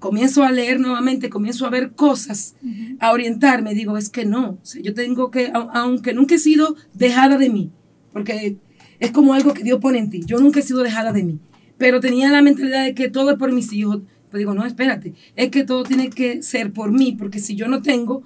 Comienzo 0.00 0.42
a 0.42 0.50
leer 0.50 0.80
nuevamente, 0.80 1.30
comienzo 1.30 1.66
a 1.66 1.70
ver 1.70 1.92
cosas, 1.92 2.56
a 2.98 3.12
orientarme, 3.12 3.74
digo, 3.74 3.96
es 3.96 4.08
que 4.10 4.24
no, 4.24 4.58
o 4.62 4.64
sea, 4.64 4.82
yo 4.82 4.92
tengo 4.94 5.30
que, 5.30 5.52
au- 5.52 5.68
aunque 5.72 6.12
nunca 6.14 6.34
he 6.34 6.38
sido 6.38 6.74
dejada 6.94 7.36
de 7.38 7.50
mí, 7.50 7.70
porque 8.12 8.56
es 8.98 9.10
como 9.12 9.34
algo 9.34 9.52
que 9.54 9.62
Dios 9.62 9.78
pone 9.78 9.98
en 9.98 10.10
ti, 10.10 10.22
yo 10.26 10.38
nunca 10.40 10.60
he 10.60 10.62
sido 10.62 10.82
dejada 10.82 11.12
de 11.12 11.22
mí, 11.22 11.38
pero 11.78 12.00
tenía 12.00 12.30
la 12.30 12.42
mentalidad 12.42 12.82
de 12.84 12.94
que 12.94 13.08
todo 13.08 13.30
es 13.30 13.36
por 13.38 13.52
mis 13.52 13.72
hijos, 13.72 14.00
pues 14.30 14.38
digo, 14.40 14.54
no, 14.54 14.64
espérate, 14.64 15.12
es 15.36 15.50
que 15.50 15.64
todo 15.64 15.82
tiene 15.84 16.08
que 16.10 16.42
ser 16.42 16.72
por 16.72 16.92
mí, 16.92 17.12
porque 17.12 17.38
si 17.38 17.54
yo 17.54 17.68
no 17.68 17.82
tengo, 17.82 18.22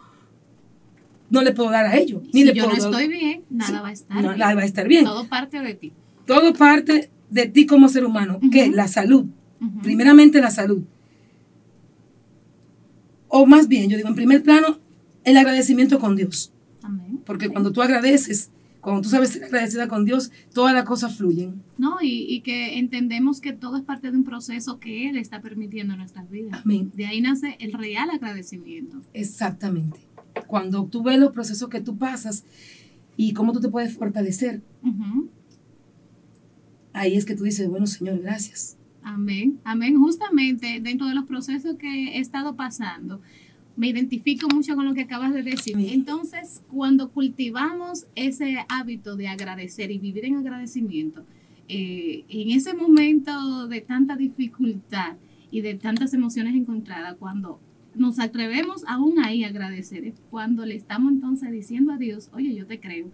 no 1.31 1.43
le 1.43 1.53
puedo 1.53 1.71
dar 1.71 1.87
a 1.87 1.97
ellos, 1.97 2.23
ni 2.33 2.43
si 2.43 2.45
le 2.47 2.55
yo 2.55 2.67
no 2.69 2.75
estoy 2.75 3.09
bien, 3.09 3.43
nada 3.51 3.67
Sí. 3.71 3.83
va 3.83 3.89
a 3.89 3.93
estar 3.93 4.17
No, 4.23 4.29
bien. 4.29 4.39
nada 4.39 4.55
va 4.55 4.63
a 4.63 4.65
estar 4.65 4.87
bien. 4.87 5.05
Todo 5.05 5.27
parte 5.27 5.61
de 5.61 5.75
ti. 5.75 5.93
Todo 6.27 6.53
parte 6.55 7.11
de 7.31 7.47
ti 7.49 7.67
como 7.67 7.89
ser 7.89 8.05
humano, 8.05 8.39
que 8.53 8.71
la 8.71 8.87
salud, 8.87 9.27
Ujú. 9.61 9.81
primeramente 9.83 10.41
la 10.41 10.51
salud. 10.53 10.85
O 13.37 13.47
más 13.47 13.67
bien, 13.67 13.91
yo 13.91 13.97
digo, 13.97 14.09
en 14.09 14.15
primer 14.15 14.45
plano, 14.45 14.79
el 15.25 15.37
agradecimiento 15.37 15.99
con 15.99 16.15
Dios. 16.15 16.53
Amén. 16.83 17.21
Porque 17.27 17.47
Sí. 17.47 17.51
cuando 17.53 17.73
tú 17.73 17.83
agradeces, 17.83 18.51
cuando 18.81 19.03
tú 19.03 19.09
sabes 19.09 19.31
ser 19.31 19.43
agradecida 19.45 19.89
con 19.89 20.05
Dios, 20.05 20.31
todas 20.53 20.73
las 20.73 20.85
cosas 20.85 21.17
fluyen. 21.17 21.61
No, 21.77 21.97
y, 22.01 22.33
y 22.33 22.43
que 22.43 22.79
entendemos 22.79 23.41
que 23.41 23.53
todo 23.53 23.77
es 23.77 23.83
parte 23.83 24.13
de 24.13 24.17
un 24.17 24.23
proceso 24.23 24.79
que 24.79 25.09
Él 25.09 25.17
está 25.17 25.41
permitiendo 25.41 25.95
en 25.95 25.99
nuestras 25.99 26.31
vidas. 26.31 26.61
Amén. 26.65 26.93
De 26.95 27.07
ahí 27.07 27.21
nace 27.21 27.57
el 27.59 27.73
real 27.73 28.09
agradecimiento. 28.11 29.01
Exactamente. 29.15 29.99
Cuando 30.47 30.85
tú 30.85 31.03
ves 31.03 31.19
los 31.19 31.33
procesos 31.33 31.69
que 31.69 31.81
tú 31.81 31.97
pasas 31.99 32.45
y 33.17 33.33
cómo 33.33 33.53
tú 33.53 33.59
te 33.61 33.69
puedes 33.69 33.95
fortalecer, 33.97 34.63
ahí 36.93 37.17
es 37.17 37.25
que 37.25 37.35
tú 37.35 37.43
dices, 37.43 37.69
bueno, 37.69 37.87
Señor, 37.89 38.21
gracias. 38.21 38.77
Amén, 39.05 39.61
amén. 39.65 39.99
Justamente 39.99 40.81
dentro 40.81 41.07
de 41.07 41.15
los 41.15 41.27
procesos 41.27 41.77
que 41.77 42.17
he 42.17 42.19
estado 42.21 42.57
pasando, 42.57 43.21
me 43.77 43.89
identifico 43.89 44.49
mucho 44.49 44.75
con 44.75 44.87
lo 44.87 44.95
que 44.95 45.03
acabas 45.03 45.35
de 45.35 45.43
decir. 45.43 45.77
Entonces, 45.79 46.63
cuando 46.69 47.11
cultivamos 47.11 48.07
ese 48.15 48.65
hábito 48.69 49.15
de 49.17 49.29
agradecer 49.29 49.91
y 49.91 49.99
vivir 49.99 50.25
en 50.25 50.37
agradecimiento, 50.37 51.27
eh, 51.69 52.25
en 52.31 52.51
ese 52.51 52.73
momento 52.73 53.69
de 53.69 53.83
tanta 53.83 54.17
dificultad 54.17 55.17
y 55.51 55.61
de 55.61 55.75
tantas 55.75 56.15
emociones 56.15 56.55
encontradas, 56.55 57.17
cuando 57.19 57.61
nos 57.95 58.19
atrevemos 58.19 58.85
aún 58.87 59.19
ahí 59.19 59.45
a 59.45 59.49
agradecer, 59.49 60.07
es 60.07 60.15
cuando 60.31 60.65
le 60.65 60.77
estamos 60.77 61.13
entonces 61.13 61.51
diciendo 61.51 61.93
a 61.93 61.99
Dios, 61.99 62.31
oye, 62.33 62.55
yo 62.55 62.67
te 62.67 62.81
creo. 62.81 63.09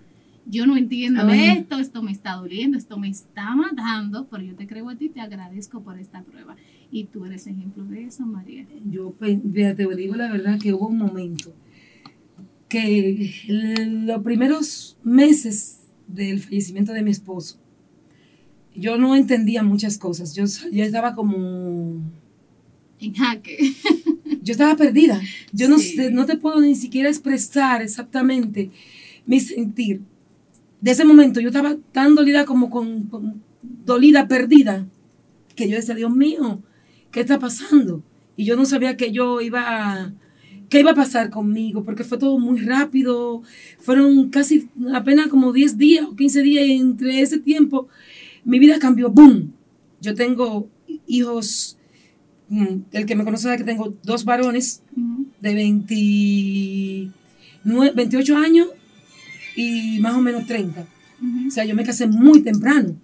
Yo 0.47 0.67
no 0.67 0.77
entiendo 0.77 1.21
Amén. 1.21 1.59
esto, 1.59 1.79
esto 1.79 2.03
me 2.03 2.11
está 2.13 2.33
doliendo, 2.35 2.77
esto 2.79 2.99
me 2.99 3.09
está 3.09 3.55
matando, 3.55 4.27
pero 4.29 4.43
yo 4.43 4.55
te 4.57 4.67
creo 4.67 4.89
a 4.89 4.97
ti, 4.97 5.09
te 5.09 5.21
agradezco 5.21 5.83
por 5.83 5.99
esta 5.99 6.23
prueba. 6.23 6.57
Y 6.91 7.05
tú 7.05 7.25
eres 7.25 7.47
ejemplo 7.47 7.85
de 7.85 8.05
eso, 8.05 8.27
María. 8.27 8.67
Yo, 8.91 9.13
pues, 9.19 9.39
te 9.53 9.87
digo 9.97 10.17
la 10.17 10.31
verdad 10.33 10.59
que 10.59 10.73
hubo 10.73 10.89
un 10.89 10.99
momento 10.99 11.55
que 12.69 13.31
los 13.49 14.23
primeros 14.23 14.97
meses 15.03 15.81
del 16.07 16.41
fallecimiento 16.41 16.93
de 16.93 17.03
mi 17.03 17.11
esposo, 17.11 17.59
yo 18.75 18.97
no 18.97 19.15
entendía 19.17 19.63
muchas 19.63 19.99
cosas. 19.99 20.35
Yo, 20.35 20.45
yo 20.73 20.85
estaba 20.85 21.15
como 21.15 22.01
En 23.01 23.15
jaque. 23.15 23.59
yo 24.43 24.53
estaba 24.53 24.77
perdida. 24.77 25.21
Yo 25.53 25.69
no, 25.69 25.79
Sí. 25.79 25.97
sé, 25.97 26.11
no 26.11 26.27
te 26.27 26.37
puedo 26.37 26.61
ni 26.61 26.75
siquiera 26.77 27.09
expresar 27.09 27.83
exactamente 27.83 28.71
mi 29.27 29.41
sentir. 29.41 30.01
De 30.81 30.93
ese 30.93 31.05
momento 31.05 31.41
yo 31.41 31.49
estaba 31.49 31.77
tan 31.93 32.15
dolida 32.15 32.45
como 32.45 32.71
con, 32.71 33.05
con- 33.05 33.43
dolida, 33.85 34.29
perdida, 34.29 34.87
que 35.55 35.69
yo 35.69 35.77
decía, 35.77 35.95
Dios 35.95 36.15
mío, 36.15 36.63
¿qué 37.11 37.21
está 37.21 37.39
pasando? 37.39 38.03
Y 38.37 38.45
yo 38.47 38.57
no 38.57 38.65
sabía 38.65 38.97
que 38.97 39.13
yo 39.13 39.41
iba 39.43 39.63
a, 39.69 40.13
qué 40.71 40.81
iba 40.81 40.93
a 40.93 40.95
pasar 40.95 41.29
conmigo, 41.31 41.85
porque 41.85 42.05
fue 42.05 42.17
todo 42.17 42.39
muy 42.39 42.61
rápido. 42.61 43.43
Fueron 43.79 44.31
casi 44.31 44.69
apenas 44.95 45.29
como 45.29 45.53
10 45.53 45.77
días 45.77 46.07
o 46.07 46.17
15 46.17 46.41
días 46.43 46.65
y 46.67 46.73
entre 46.73 47.21
ese 47.21 47.39
tiempo 47.39 47.89
mi 48.45 48.59
vida 48.59 48.79
cambió, 48.79 49.11
¡boom! 49.11 49.53
Yo 50.01 50.15
tengo 50.15 50.69
hijos, 51.07 51.77
mm, 52.49 52.77
el 52.93 53.05
que 53.05 53.15
me 53.17 53.25
conoce 53.25 53.43
sabe 53.45 53.59
que 53.59 53.65
tengo 53.65 53.93
dos 54.03 54.25
varones 54.25 54.83
de 55.43 55.55
29, 55.55 57.93
28 57.95 58.37
años 58.37 58.69
y 59.57 59.99
más 60.01 60.15
o 60.15 60.21
menos 60.21 60.47
30. 60.47 60.81
Ujú. 60.81 61.49
O 61.49 61.51
sea, 61.51 61.65
yo 61.65 61.75
me 61.75 61.85
casé 61.85 62.07
muy 62.07 62.43
temprano. 62.43 62.97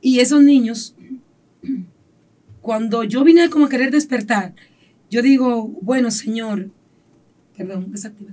Y 0.00 0.18
esos 0.18 0.42
niños, 0.42 0.94
cuando 2.60 3.04
yo 3.04 3.24
vine 3.24 3.48
como 3.50 3.66
a 3.66 3.68
querer 3.68 3.90
despertar, 3.90 4.54
yo 5.10 5.22
digo, 5.22 5.68
bueno, 5.82 6.10
Señor, 6.10 6.70
perdón, 7.56 7.92
desactiva. 7.92 8.32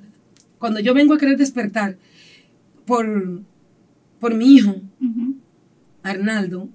Cuando 0.58 0.80
yo 0.80 0.94
vengo 0.94 1.14
a 1.14 1.18
querer 1.18 1.38
despertar 1.38 1.98
por, 2.86 3.44
por 4.20 4.34
mi 4.34 4.56
hijo. 4.56 4.82
Arnaldo, 6.02 6.70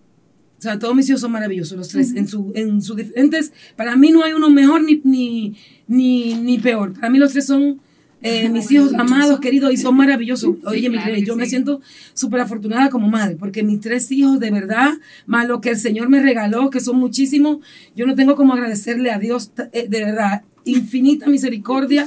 o 0.59 0.63
sea, 0.67 0.79
todos 0.79 0.95
mis 0.95 1.09
hijos 1.09 1.21
son 1.21 1.33
maravillosos, 1.33 1.77
los 1.77 1.89
tres, 1.89 2.15
en 2.15 2.29
sus 2.29 2.55
en 2.55 2.81
su 2.81 2.95
diferentes, 2.95 3.53
para 3.77 3.97
mí 3.97 4.11
no 4.11 4.23
hay 4.23 4.33
uno 4.33 4.49
mejor 4.51 4.83
ni, 4.83 5.01
ni, 5.05 5.57
ni, 5.87 6.35
ni 6.35 6.59
peor, 6.59 6.95
para 6.95 7.11
mí 7.11 7.19
los 7.19 7.33
tres 7.33 7.47
son 7.47 7.81
Eh, 8.27 8.49
mis 8.49 8.71
hijos 8.73 8.95
amados, 8.95 9.39
queridos, 9.39 9.71
y 9.73 9.77
son 9.77 9.97
maravillosos. 9.97 10.57
Oye, 10.65 10.89
mi 10.89 10.97
claro 10.97 11.15
yo 11.19 11.37
me 11.37 11.45
sí. 11.45 11.51
siento 11.51 11.83
súper 12.15 12.41
afortunada 12.41 12.89
como 12.89 13.07
madre, 13.09 13.37
porque 13.37 13.63
mis 13.63 13.81
tres 13.81 14.11
hijos, 14.11 14.41
de 14.41 14.51
verdad, 14.51 14.95
más 15.27 15.47
lo 15.47 15.61
que 15.61 15.69
el 15.71 15.77
Señor 15.77 16.09
me 16.09 16.23
regaló, 16.23 16.71
que 16.71 16.81
son 16.81 16.97
muchísimos, 16.97 17.59
yo 17.95 18.07
no 18.07 18.15
tengo 18.15 18.35
como 18.35 18.55
agradecerle 18.55 19.11
a 19.11 19.19
Dios, 19.19 19.53
eh, 19.73 19.87
de 19.89 20.05
verdad, 20.05 20.43
infinita 20.65 21.27
misericordia 21.29 22.07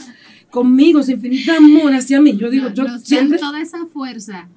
conmigo, 0.49 1.03
su 1.03 1.11
infinita 1.11 1.57
amor 1.57 1.93
hacia 1.93 2.19
mí. 2.19 2.35
Yo 2.35 2.49
digo, 2.49 2.69
yo 2.73 2.83
Nos 2.83 2.91
dan 2.93 3.05
siempre, 3.05 3.37
toda 3.37 3.61
esa 3.61 3.85
fuerza. 3.85 4.49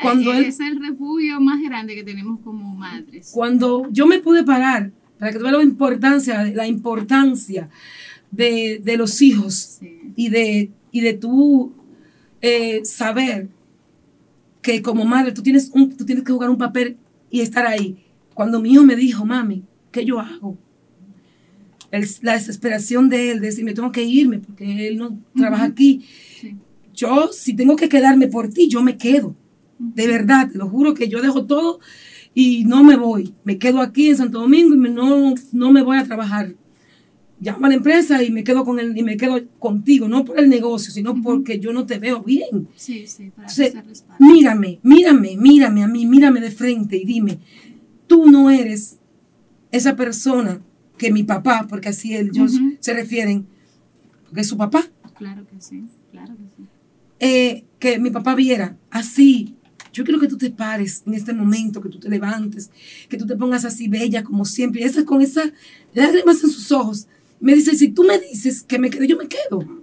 Cuando 0.00 0.32
Eh, 0.32 0.38
él- 0.38 0.44
es 0.46 0.60
el 0.60 0.80
refugio 0.80 1.40
más 1.42 1.60
grande 1.62 1.94
que 1.94 2.02
tenemos 2.04 2.40
como 2.40 2.74
madres. 2.74 3.30
cuando 3.34 3.86
yo 3.92 4.06
me 4.06 4.18
pude 4.20 4.44
parar, 4.44 4.90
para 5.18 5.30
que 5.30 5.38
tú 5.38 5.44
veas 5.44 5.56
la 5.58 5.62
importancia, 5.62 6.42
la 6.54 6.66
importancia 6.66 7.68
de, 8.30 8.80
de 8.82 8.96
los 8.96 9.20
hijos, 9.20 9.76
Sí. 9.78 9.98
y 10.16 10.30
de, 10.30 10.70
y 10.92 11.00
de 11.00 11.14
tú 11.14 11.72
eh, 12.40 12.84
saber 12.84 13.48
que 14.60 14.80
como 14.82 15.04
madre 15.04 15.32
tú 15.32 15.42
tienes, 15.42 15.70
un, 15.74 15.96
tú 15.96 16.04
tienes 16.04 16.22
que 16.24 16.32
jugar 16.32 16.50
un 16.50 16.58
papel 16.58 16.96
y 17.30 17.40
estar 17.40 17.66
ahí. 17.66 18.04
Cuando 18.34 18.60
mi 18.60 18.70
hijo 18.72 18.84
me 18.84 18.94
dijo, 18.94 19.24
mami, 19.24 19.64
¿qué 19.90 20.04
yo 20.04 20.20
hago? 20.20 20.56
El- 21.90 22.06
la 22.22 22.34
desesperación 22.34 23.08
de 23.08 23.30
él, 23.32 23.40
de 23.40 23.46
decirme, 23.48 23.74
tengo 23.74 23.92
que 23.92 24.04
irme 24.04 24.38
porque 24.38 24.88
él 24.88 24.96
no 24.98 25.18
trabaja 25.36 25.64
aquí. 25.64 26.04
Sí. 26.40 26.56
Yo, 26.94 27.30
si 27.32 27.54
tengo 27.54 27.76
que 27.76 27.88
quedarme 27.88 28.28
por 28.28 28.48
ti, 28.48 28.68
yo 28.68 28.82
me 28.82 28.96
quedo. 28.96 29.34
De 29.78 30.06
verdad, 30.06 30.48
te 30.50 30.58
lo 30.58 30.68
juro 30.68 30.94
que 30.94 31.08
yo 31.08 31.20
dejo 31.20 31.44
todo 31.44 31.80
y 32.34 32.64
no 32.64 32.84
me 32.84 32.96
voy. 32.96 33.34
Me 33.44 33.58
quedo 33.58 33.80
aquí 33.80 34.08
en 34.08 34.16
Santo 34.16 34.40
Domingo 34.40 34.74
y 34.74 34.78
me- 34.78 34.88
no, 34.90 35.34
no 35.52 35.72
me 35.72 35.82
voy 35.82 35.98
a 35.98 36.04
trabajar. 36.04 36.54
Llamo 37.42 37.66
a 37.66 37.68
la 37.70 37.74
empresa 37.74 38.22
y 38.22 38.30
me 38.30 38.44
quedo 38.44 38.64
con 38.64 38.78
él 38.78 38.96
y 38.96 39.02
me 39.02 39.16
quedo 39.16 39.40
contigo, 39.58 40.06
no 40.06 40.24
por 40.24 40.38
el 40.38 40.48
negocio, 40.48 40.92
sino 40.92 41.20
porque 41.20 41.58
yo 41.58 41.72
no 41.72 41.86
te 41.86 41.98
veo 41.98 42.22
bien. 42.22 42.68
Sí, 42.76 43.06
sí, 43.08 43.30
para 43.34 43.48
Entonces, 43.48 44.04
mírame, 44.20 44.78
mírame, 44.84 45.36
mírame 45.36 45.82
a 45.82 45.88
mí, 45.88 46.06
mírame 46.06 46.40
de 46.40 46.52
frente 46.52 46.96
y 46.96 47.04
dime, 47.04 47.40
tú 48.06 48.30
no 48.30 48.48
eres 48.48 48.98
esa 49.72 49.96
persona 49.96 50.60
que 50.96 51.10
mi 51.10 51.24
papá, 51.24 51.66
porque 51.68 51.88
así 51.88 52.14
ellos 52.14 52.60
se 52.78 52.94
refieren, 52.94 53.46
porque 54.24 54.42
es 54.42 54.46
su 54.46 54.56
papá, 54.56 54.84
Claro 55.18 55.46
que 55.46 55.60
sí, 55.60 55.84
claro 56.10 56.34
que 56.36 56.44
sí. 56.56 56.68
eh, 57.20 57.64
que 57.78 57.98
mi 57.98 58.10
papá 58.10 58.34
viera 58.34 58.76
así. 58.90 59.56
Yo 59.92 60.04
quiero 60.04 60.18
que 60.18 60.26
tú 60.28 60.38
te 60.38 60.50
pares 60.50 61.02
en 61.06 61.14
este 61.14 61.32
momento, 61.32 61.80
que 61.82 61.88
tú 61.90 61.98
te 61.98 62.08
levantes, 62.08 62.70
que 63.08 63.18
tú 63.18 63.26
te 63.26 63.36
pongas 63.36 63.64
así 63.64 63.88
bella 63.88 64.24
como 64.24 64.44
siempre, 64.44 64.80
y 64.80 64.84
esa, 64.84 65.04
con 65.04 65.20
esas 65.20 65.52
lágrimas 65.92 66.42
en 66.42 66.50
sus 66.50 66.72
ojos. 66.72 67.06
Me 67.42 67.56
dice, 67.56 67.74
si 67.74 67.88
tú 67.88 68.04
me 68.04 68.20
dices 68.20 68.62
que 68.62 68.78
me 68.78 68.88
quede, 68.88 69.08
yo 69.08 69.16
me 69.16 69.26
quedo. 69.26 69.82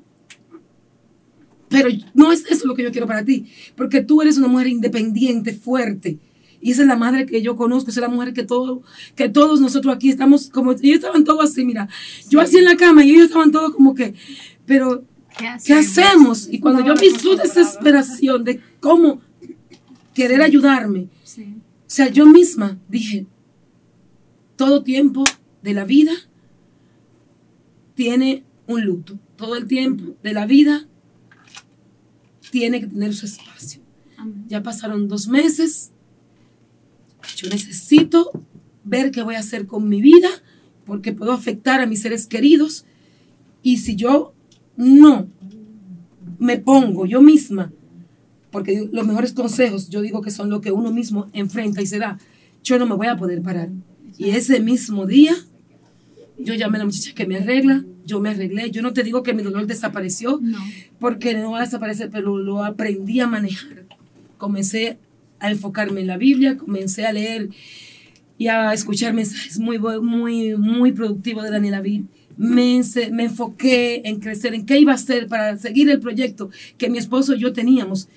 Pero 1.68 1.90
no 2.14 2.32
es 2.32 2.46
eso 2.50 2.66
lo 2.66 2.74
que 2.74 2.84
yo 2.84 2.92
quiero 2.92 3.06
para 3.06 3.24
ti, 3.24 3.46
porque 3.76 4.02
tú 4.02 4.22
eres 4.22 4.38
una 4.38 4.48
mujer 4.48 4.68
independiente, 4.68 5.54
fuerte. 5.54 6.18
Y 6.62 6.72
esa 6.72 6.84
es 6.84 6.88
la 6.88 6.96
madre 6.96 7.26
que 7.26 7.42
yo 7.42 7.58
conozco, 7.58 7.92
esa 7.92 8.00
es 8.00 8.08
la 8.08 8.14
mujer 8.14 8.34
que, 8.34 8.44
todo, 8.44 8.82
que 9.16 9.28
todos 9.28 9.60
nosotros 9.60 9.94
aquí 9.94 10.10
estamos 10.10 10.50
como, 10.50 10.72
ellos 10.72 10.96
estaban 10.96 11.26
todos 11.26 11.52
así, 11.52 11.66
mira, 11.66 11.90
yo 12.30 12.40
así 12.40 12.58
en 12.58 12.66
la 12.66 12.78
cama 12.78 13.04
y 13.04 13.12
ellos 13.12 13.26
estaban 13.26 13.52
todos 13.52 13.74
como 13.74 13.94
que, 13.94 14.14
pero 14.66 15.04
¿Qué 15.38 15.48
hacemos? 15.48 15.66
¿Qué 15.66 15.74
hacemos? 15.74 16.50
Y 16.50 16.60
cuando 16.60 16.84
yo 16.84 16.96
vi 16.96 17.12
su 17.12 17.36
desesperación 17.36 18.44
de 18.46 18.62
cómo 18.80 19.22
querer 20.14 20.42
ayudarme, 20.42 21.10
Sí, 21.24 21.44
o 21.54 21.62
sea, 21.86 22.08
yo 22.08 22.26
misma 22.26 22.78
dije, 22.88 23.26
todo 24.56 24.84
tiempo 24.84 25.24
de 25.62 25.74
la 25.74 25.86
vida 25.86 26.12
tiene 28.00 28.46
un 28.66 28.86
luto. 28.86 29.20
Todo 29.36 29.58
el 29.58 29.68
tiempo 29.68 30.16
de 30.24 30.32
la 30.32 30.46
vida 30.46 30.88
tiene 32.50 32.80
que 32.80 32.88
tener 32.88 33.14
su 33.14 33.26
espacio. 33.26 33.82
amén. 34.16 34.46
Ya 34.48 34.64
pasaron 34.64 35.10
dos 35.10 35.28
meses. 35.28 35.92
Yo 37.36 37.50
necesito 37.50 38.32
ver 38.86 39.12
qué 39.12 39.22
voy 39.22 39.36
a 39.36 39.40
hacer 39.40 39.68
con 39.68 39.90
mi 39.90 40.02
vida 40.02 40.30
porque 40.86 41.12
puedo 41.12 41.34
afectar 41.34 41.82
a 41.82 41.88
mis 41.88 42.02
seres 42.02 42.26
queridos. 42.26 42.86
Y 43.64 43.80
si 43.80 43.98
yo 43.98 44.34
no 44.78 45.28
me 46.40 46.58
pongo 46.58 47.06
yo 47.06 47.22
misma, 47.22 47.74
porque 48.50 48.88
los 48.94 49.06
mejores 49.06 49.34
consejos 49.34 49.90
yo 49.90 50.02
digo 50.02 50.22
que 50.22 50.32
son 50.32 50.50
lo 50.50 50.62
que 50.62 50.72
uno 50.72 50.94
mismo 50.94 51.28
enfrenta 51.34 51.82
y 51.82 51.86
se 51.86 52.00
da, 52.00 52.18
yo 52.64 52.80
no 52.80 52.86
me 52.86 52.96
voy 52.96 53.08
a 53.08 53.18
poder 53.18 53.42
parar. 53.42 53.70
Y 54.18 54.30
ese 54.30 54.62
mismo 54.62 55.06
día, 55.06 55.36
yo 56.40 56.54
llamé 56.54 56.78
a 56.78 56.80
la 56.80 56.86
muchacha 56.86 57.14
que 57.14 57.28
me 57.28 57.38
arregla, 57.38 57.84
yo 58.06 58.20
me 58.20 58.30
arreglé. 58.30 58.72
Yo 58.72 58.82
no 58.82 58.94
te 58.94 59.04
digo 59.04 59.24
que 59.24 59.34
mi 59.34 59.44
dolor 59.44 59.68
desapareció, 59.68 60.40
No, 60.42 60.58
porque 61.00 61.34
no 61.34 61.52
va 61.52 61.60
a 61.60 61.66
desaparecer, 61.66 62.10
pero 62.10 62.38
lo 62.38 62.64
aprendí 62.64 63.20
a 63.20 63.28
manejar. 63.28 63.86
Comencé 64.38 64.98
a 65.40 65.52
enfocarme 65.52 66.02
en 66.02 66.08
la 66.08 66.18
Biblia, 66.18 66.58
comencé 66.58 67.06
a 67.06 67.14
leer 67.14 67.50
y 68.38 68.48
a 68.48 68.74
escuchar 68.74 69.14
mensajes 69.14 69.60
muy, 69.60 69.78
muy, 69.80 70.56
muy 70.56 70.92
productivos 70.94 71.44
de 71.44 71.52
Daniel 71.52 71.74
David. 71.74 72.02
Me, 72.38 72.82
me 73.12 73.24
enfoqué 73.26 74.02
en 74.06 74.20
crecer, 74.22 74.54
en 74.54 74.66
qué 74.66 74.80
iba 74.80 74.94
a 74.94 74.96
hacer 74.96 75.28
para 75.28 75.58
seguir 75.58 75.90
el 75.90 76.00
proyecto 76.00 76.50
que 76.78 76.90
mi 76.90 76.98
esposo 76.98 77.36
y 77.36 77.40
yo 77.40 77.52
teníamos. 77.52 78.08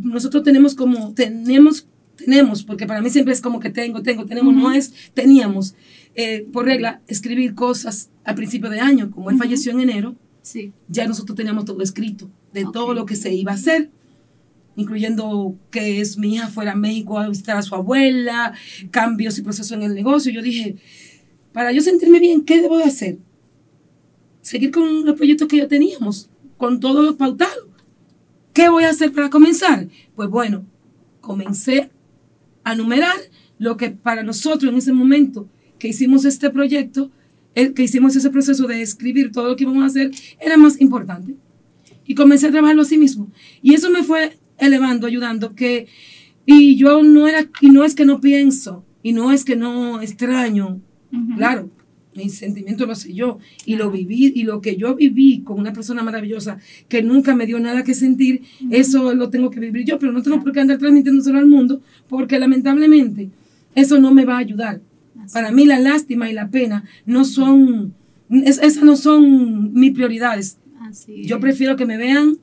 Nosotros 0.00 0.42
tenemos 0.42 0.74
como, 0.74 1.14
tenemos, 1.14 1.86
tenemos, 2.16 2.64
porque 2.64 2.86
para 2.86 3.00
mí 3.00 3.08
siempre 3.08 3.32
es 3.32 3.40
como 3.40 3.60
que 3.60 3.70
tengo, 3.70 4.02
tengo, 4.02 4.26
tenemos, 4.26 4.52
no 4.52 4.72
es, 4.72 4.92
teníamos, 5.14 5.76
eh, 6.20 6.48
por 6.52 6.64
regla, 6.64 7.00
escribir 7.06 7.54
cosas 7.54 8.10
a 8.24 8.34
principio 8.34 8.68
de 8.70 8.80
año, 8.80 9.08
como 9.12 9.30
él 9.30 9.38
falleció 9.38 9.70
en 9.70 9.78
enero, 9.78 10.16
sí, 10.42 10.72
ya 10.88 11.06
nosotros 11.06 11.36
teníamos 11.36 11.64
todo 11.64 11.80
escrito 11.80 12.28
de 12.52 12.66
todo 12.72 12.92
lo 12.92 13.06
que 13.06 13.14
se 13.14 13.32
iba 13.32 13.52
a 13.52 13.54
hacer, 13.54 13.92
incluyendo 14.74 15.54
que 15.70 16.00
es 16.00 16.18
mi 16.18 16.34
hija 16.34 16.48
fuera 16.48 16.72
a 16.72 16.74
México 16.74 17.20
a 17.20 17.28
visitar 17.28 17.56
a 17.56 17.62
su 17.62 17.72
abuela, 17.76 18.52
cambios 18.90 19.38
y 19.38 19.42
procesos 19.42 19.70
en 19.70 19.84
el 19.84 19.94
negocio. 19.94 20.32
Yo 20.32 20.42
dije, 20.42 20.74
para 21.52 21.70
yo 21.70 21.82
sentirme 21.82 22.18
bien, 22.18 22.44
¿qué 22.44 22.62
debo 22.62 22.78
de 22.78 22.84
hacer? 22.84 23.18
Seguir 24.42 24.72
con 24.72 25.04
los 25.06 25.14
proyectos 25.14 25.46
que 25.46 25.58
ya 25.58 25.68
teníamos, 25.68 26.30
con 26.56 26.80
todo 26.80 27.02
lo 27.02 27.16
pautado. 27.16 27.68
¿Qué 28.52 28.68
voy 28.68 28.82
a 28.82 28.90
hacer 28.90 29.12
para 29.12 29.30
comenzar? 29.30 29.86
Pues 30.16 30.28
bueno, 30.28 30.66
comencé 31.20 31.90
a 32.64 32.74
numerar 32.74 33.14
lo 33.60 33.76
que 33.76 33.92
para 33.92 34.24
nosotros 34.24 34.72
en 34.72 34.78
ese 34.78 34.92
momento 34.92 35.48
que 35.78 35.88
hicimos 35.88 36.24
este 36.24 36.50
proyecto, 36.50 37.10
eh, 37.54 37.72
que 37.72 37.82
hicimos 37.82 38.14
ese 38.16 38.30
proceso 38.30 38.66
de 38.66 38.82
escribir 38.82 39.32
todo 39.32 39.48
lo 39.48 39.56
que 39.56 39.64
íbamos 39.64 39.82
a 39.82 39.86
hacer, 39.86 40.10
era 40.40 40.56
más 40.56 40.80
importante. 40.80 41.34
Y 42.06 42.14
comencé 42.14 42.46
a 42.46 42.50
trabajarlo 42.50 42.82
así 42.82 42.98
mismo. 42.98 43.30
Y 43.62 43.74
eso 43.74 43.90
me 43.90 44.02
fue 44.02 44.38
elevando, 44.58 45.06
ayudando, 45.06 45.54
que, 45.54 45.86
y 46.46 46.76
yo 46.76 47.02
no 47.02 47.28
era, 47.28 47.46
y 47.60 47.70
no 47.70 47.84
es 47.84 47.94
que 47.94 48.04
no 48.04 48.20
pienso, 48.20 48.84
y 49.02 49.12
no 49.12 49.32
es 49.32 49.44
que 49.44 49.56
no 49.56 50.00
extraño, 50.00 50.80
claro, 51.36 51.70
mis 52.14 52.34
sentimientos 52.34 52.88
lo 52.88 52.94
sé 52.94 53.14
yo, 53.14 53.38
y 53.64 53.76
lo 53.76 53.90
viví, 53.90 54.32
y 54.34 54.42
lo 54.42 54.60
que 54.60 54.76
yo 54.76 54.96
viví 54.96 55.42
con 55.42 55.58
una 55.58 55.72
persona 55.72 56.02
maravillosa 56.02 56.58
que 56.88 57.02
nunca 57.02 57.34
me 57.34 57.46
dio 57.46 57.60
nada 57.60 57.84
que 57.84 57.94
sentir, 57.94 58.42
eso 58.70 59.14
lo 59.14 59.30
tengo 59.30 59.50
que 59.50 59.60
vivir 59.60 59.84
yo, 59.84 59.98
pero 59.98 60.12
no 60.12 60.22
tengo 60.22 60.42
por 60.42 60.52
qué 60.52 60.60
andar 60.60 60.78
transmitiéndoselo 60.78 61.38
al 61.38 61.46
mundo, 61.46 61.80
porque 62.08 62.38
lamentablemente 62.38 63.30
eso 63.74 63.98
no 63.98 64.12
me 64.12 64.24
va 64.24 64.36
a 64.36 64.38
ayudar. 64.38 64.80
Para 65.32 65.50
mí 65.52 65.64
la 65.64 65.78
lástima 65.78 66.30
y 66.30 66.32
la 66.32 66.48
pena 66.48 66.84
no 67.06 67.24
son, 67.24 67.94
es- 68.30 68.58
esas 68.58 68.82
no 68.84 68.96
son 68.96 69.72
mis 69.74 69.92
prioridades. 69.92 70.58
Así 70.80 71.24
Yo 71.26 71.38
prefiero 71.40 71.76
que 71.76 71.86
me 71.86 71.96
vean 71.96 72.38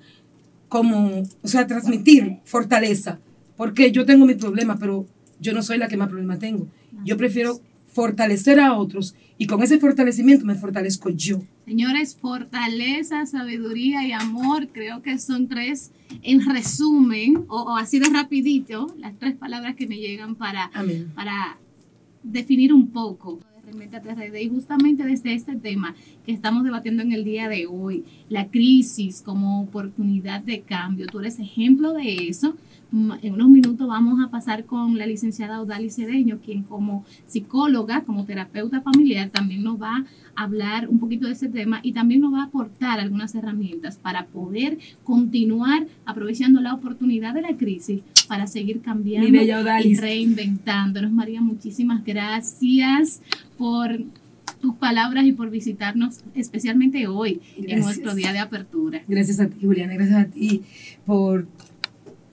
como, 0.69 1.23
o 1.41 1.47
sea, 1.47 1.67
transmitir 1.67 2.37
fortaleza, 2.43 3.19
porque 3.55 3.91
yo 3.91 4.05
tengo 4.05 4.25
mi 4.25 4.35
problema, 4.35 4.77
pero 4.77 5.05
yo 5.39 5.53
no 5.53 5.61
soy 5.63 5.77
la 5.77 5.87
que 5.87 5.97
más 5.97 6.09
problema 6.09 6.37
tengo. 6.37 6.67
Yo 7.03 7.17
prefiero 7.17 7.59
fortalecer 7.91 8.59
a 8.59 8.73
otros 8.73 9.15
y 9.37 9.47
con 9.47 9.63
ese 9.63 9.79
fortalecimiento 9.79 10.45
me 10.45 10.55
fortalezco 10.55 11.09
yo. 11.09 11.41
Señores, 11.65 12.15
fortaleza, 12.19 13.25
sabiduría 13.25 14.05
y 14.05 14.11
amor, 14.11 14.67
creo 14.71 15.01
que 15.01 15.17
son 15.17 15.47
tres, 15.47 15.91
en 16.21 16.45
resumen, 16.45 17.45
o, 17.47 17.61
o 17.63 17.77
así 17.77 17.99
de 17.99 18.09
rapidito, 18.09 18.93
las 18.97 19.17
tres 19.17 19.35
palabras 19.35 19.75
que 19.75 19.87
me 19.87 19.97
llegan 19.97 20.35
para, 20.35 20.69
Amén. 20.73 21.11
para 21.15 21.57
definir 22.25 22.73
un 22.73 22.87
poco 22.87 23.39
y 24.41 24.49
justamente 24.49 25.03
desde 25.03 25.33
este 25.33 25.55
tema 25.55 25.95
que 26.25 26.31
estamos 26.31 26.63
debatiendo 26.63 27.03
en 27.03 27.11
el 27.11 27.23
día 27.23 27.49
de 27.49 27.65
hoy, 27.65 28.03
la 28.29 28.47
crisis 28.47 29.21
como 29.21 29.61
oportunidad 29.61 30.41
de 30.41 30.61
cambio, 30.61 31.07
tú 31.07 31.19
eres 31.19 31.39
ejemplo 31.39 31.93
de 31.93 32.27
eso. 32.27 32.55
En 33.21 33.33
unos 33.33 33.49
minutos 33.49 33.85
vamos 33.89 34.23
a 34.23 34.29
pasar 34.29 34.63
con 34.63 34.97
la 34.97 35.05
licenciada 35.05 35.59
Odalis 35.59 35.97
Cedeño, 35.97 36.39
quien 36.39 36.63
como 36.63 37.03
psicóloga, 37.27 38.05
como 38.05 38.23
terapeuta 38.23 38.79
familiar, 38.79 39.29
también 39.31 39.63
nos 39.63 39.81
va 39.81 40.05
a 40.33 40.43
hablar 40.43 40.87
un 40.87 40.99
poquito 40.99 41.27
de 41.27 41.33
ese 41.33 41.49
tema 41.49 41.81
y 41.83 41.91
también 41.91 42.21
nos 42.21 42.33
va 42.33 42.43
a 42.43 42.45
aportar 42.45 43.01
algunas 43.01 43.35
herramientas 43.35 43.97
para 43.97 44.27
poder 44.27 44.77
continuar 45.03 45.87
aprovechando 46.05 46.61
la 46.61 46.73
oportunidad 46.73 47.33
de 47.33 47.41
la 47.41 47.57
crisis 47.57 47.99
para 48.29 48.47
seguir 48.47 48.79
cambiando 48.79 49.27
y 49.83 49.95
reinventándonos. 49.95 51.11
María, 51.11 51.41
muchísimas 51.41 52.05
gracias 52.05 53.21
por 53.57 54.05
tus 54.61 54.73
palabras 54.75 55.25
y 55.25 55.33
por 55.33 55.49
visitarnos, 55.49 56.21
especialmente 56.33 57.07
hoy, 57.07 57.41
en 57.57 57.81
nuestro 57.81 58.15
día 58.15 58.31
de 58.31 58.39
apertura. 58.39 59.03
Gracias 59.05 59.41
a 59.41 59.49
ti, 59.49 59.57
Juliana, 59.61 59.95
gracias 59.95 60.17
a 60.17 60.25
ti 60.27 60.61
por 61.05 61.45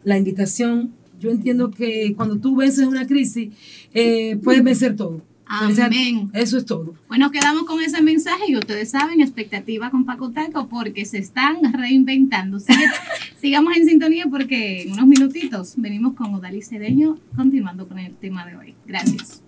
la 0.04 0.18
invitación. 0.18 0.92
Yo 1.20 1.30
entiendo 1.30 1.70
que 1.70 2.14
cuando 2.16 2.36
tú 2.38 2.56
vences 2.56 2.86
una 2.86 3.06
crisis, 3.06 3.50
eh, 3.94 4.36
puedes 4.42 4.64
vencer 4.64 4.96
todo. 4.96 5.22
Amén. 5.46 6.30
Eso 6.32 6.56
es 6.56 6.64
todo. 6.64 6.94
Bueno, 7.08 7.30
quedamos 7.30 7.64
con 7.64 7.82
ese 7.82 8.00
mensaje 8.00 8.44
y 8.48 8.56
ustedes 8.56 8.90
saben, 8.90 9.20
expectativa 9.20 9.90
con 9.90 10.06
Paco 10.06 10.30
Taco 10.30 10.66
porque 10.66 11.04
se 11.04 11.18
están 11.18 11.74
reinventando. 11.74 12.58
Sigamos 13.38 13.76
en 13.76 13.86
sintonía 13.86 14.26
porque 14.30 14.82
en 14.82 14.92
unos 14.92 15.06
minutitos 15.06 15.74
venimos 15.76 16.14
con 16.14 16.34
Odalis 16.34 16.70
Cedeño 16.70 17.18
continuando 17.36 17.86
con 17.86 17.98
el 17.98 18.14
tema 18.14 18.46
de 18.46 18.56
hoy. 18.56 18.74
Gracias. 18.86 19.42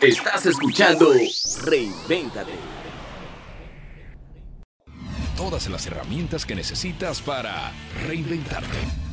Estás 0.00 0.46
escuchando 0.46 1.12
Reinvéntate. 1.64 2.79
Todas 5.40 5.70
las 5.70 5.86
herramientas 5.86 6.44
que 6.44 6.54
necesitas 6.54 7.22
para 7.22 7.72
reinventarte. 8.06 9.09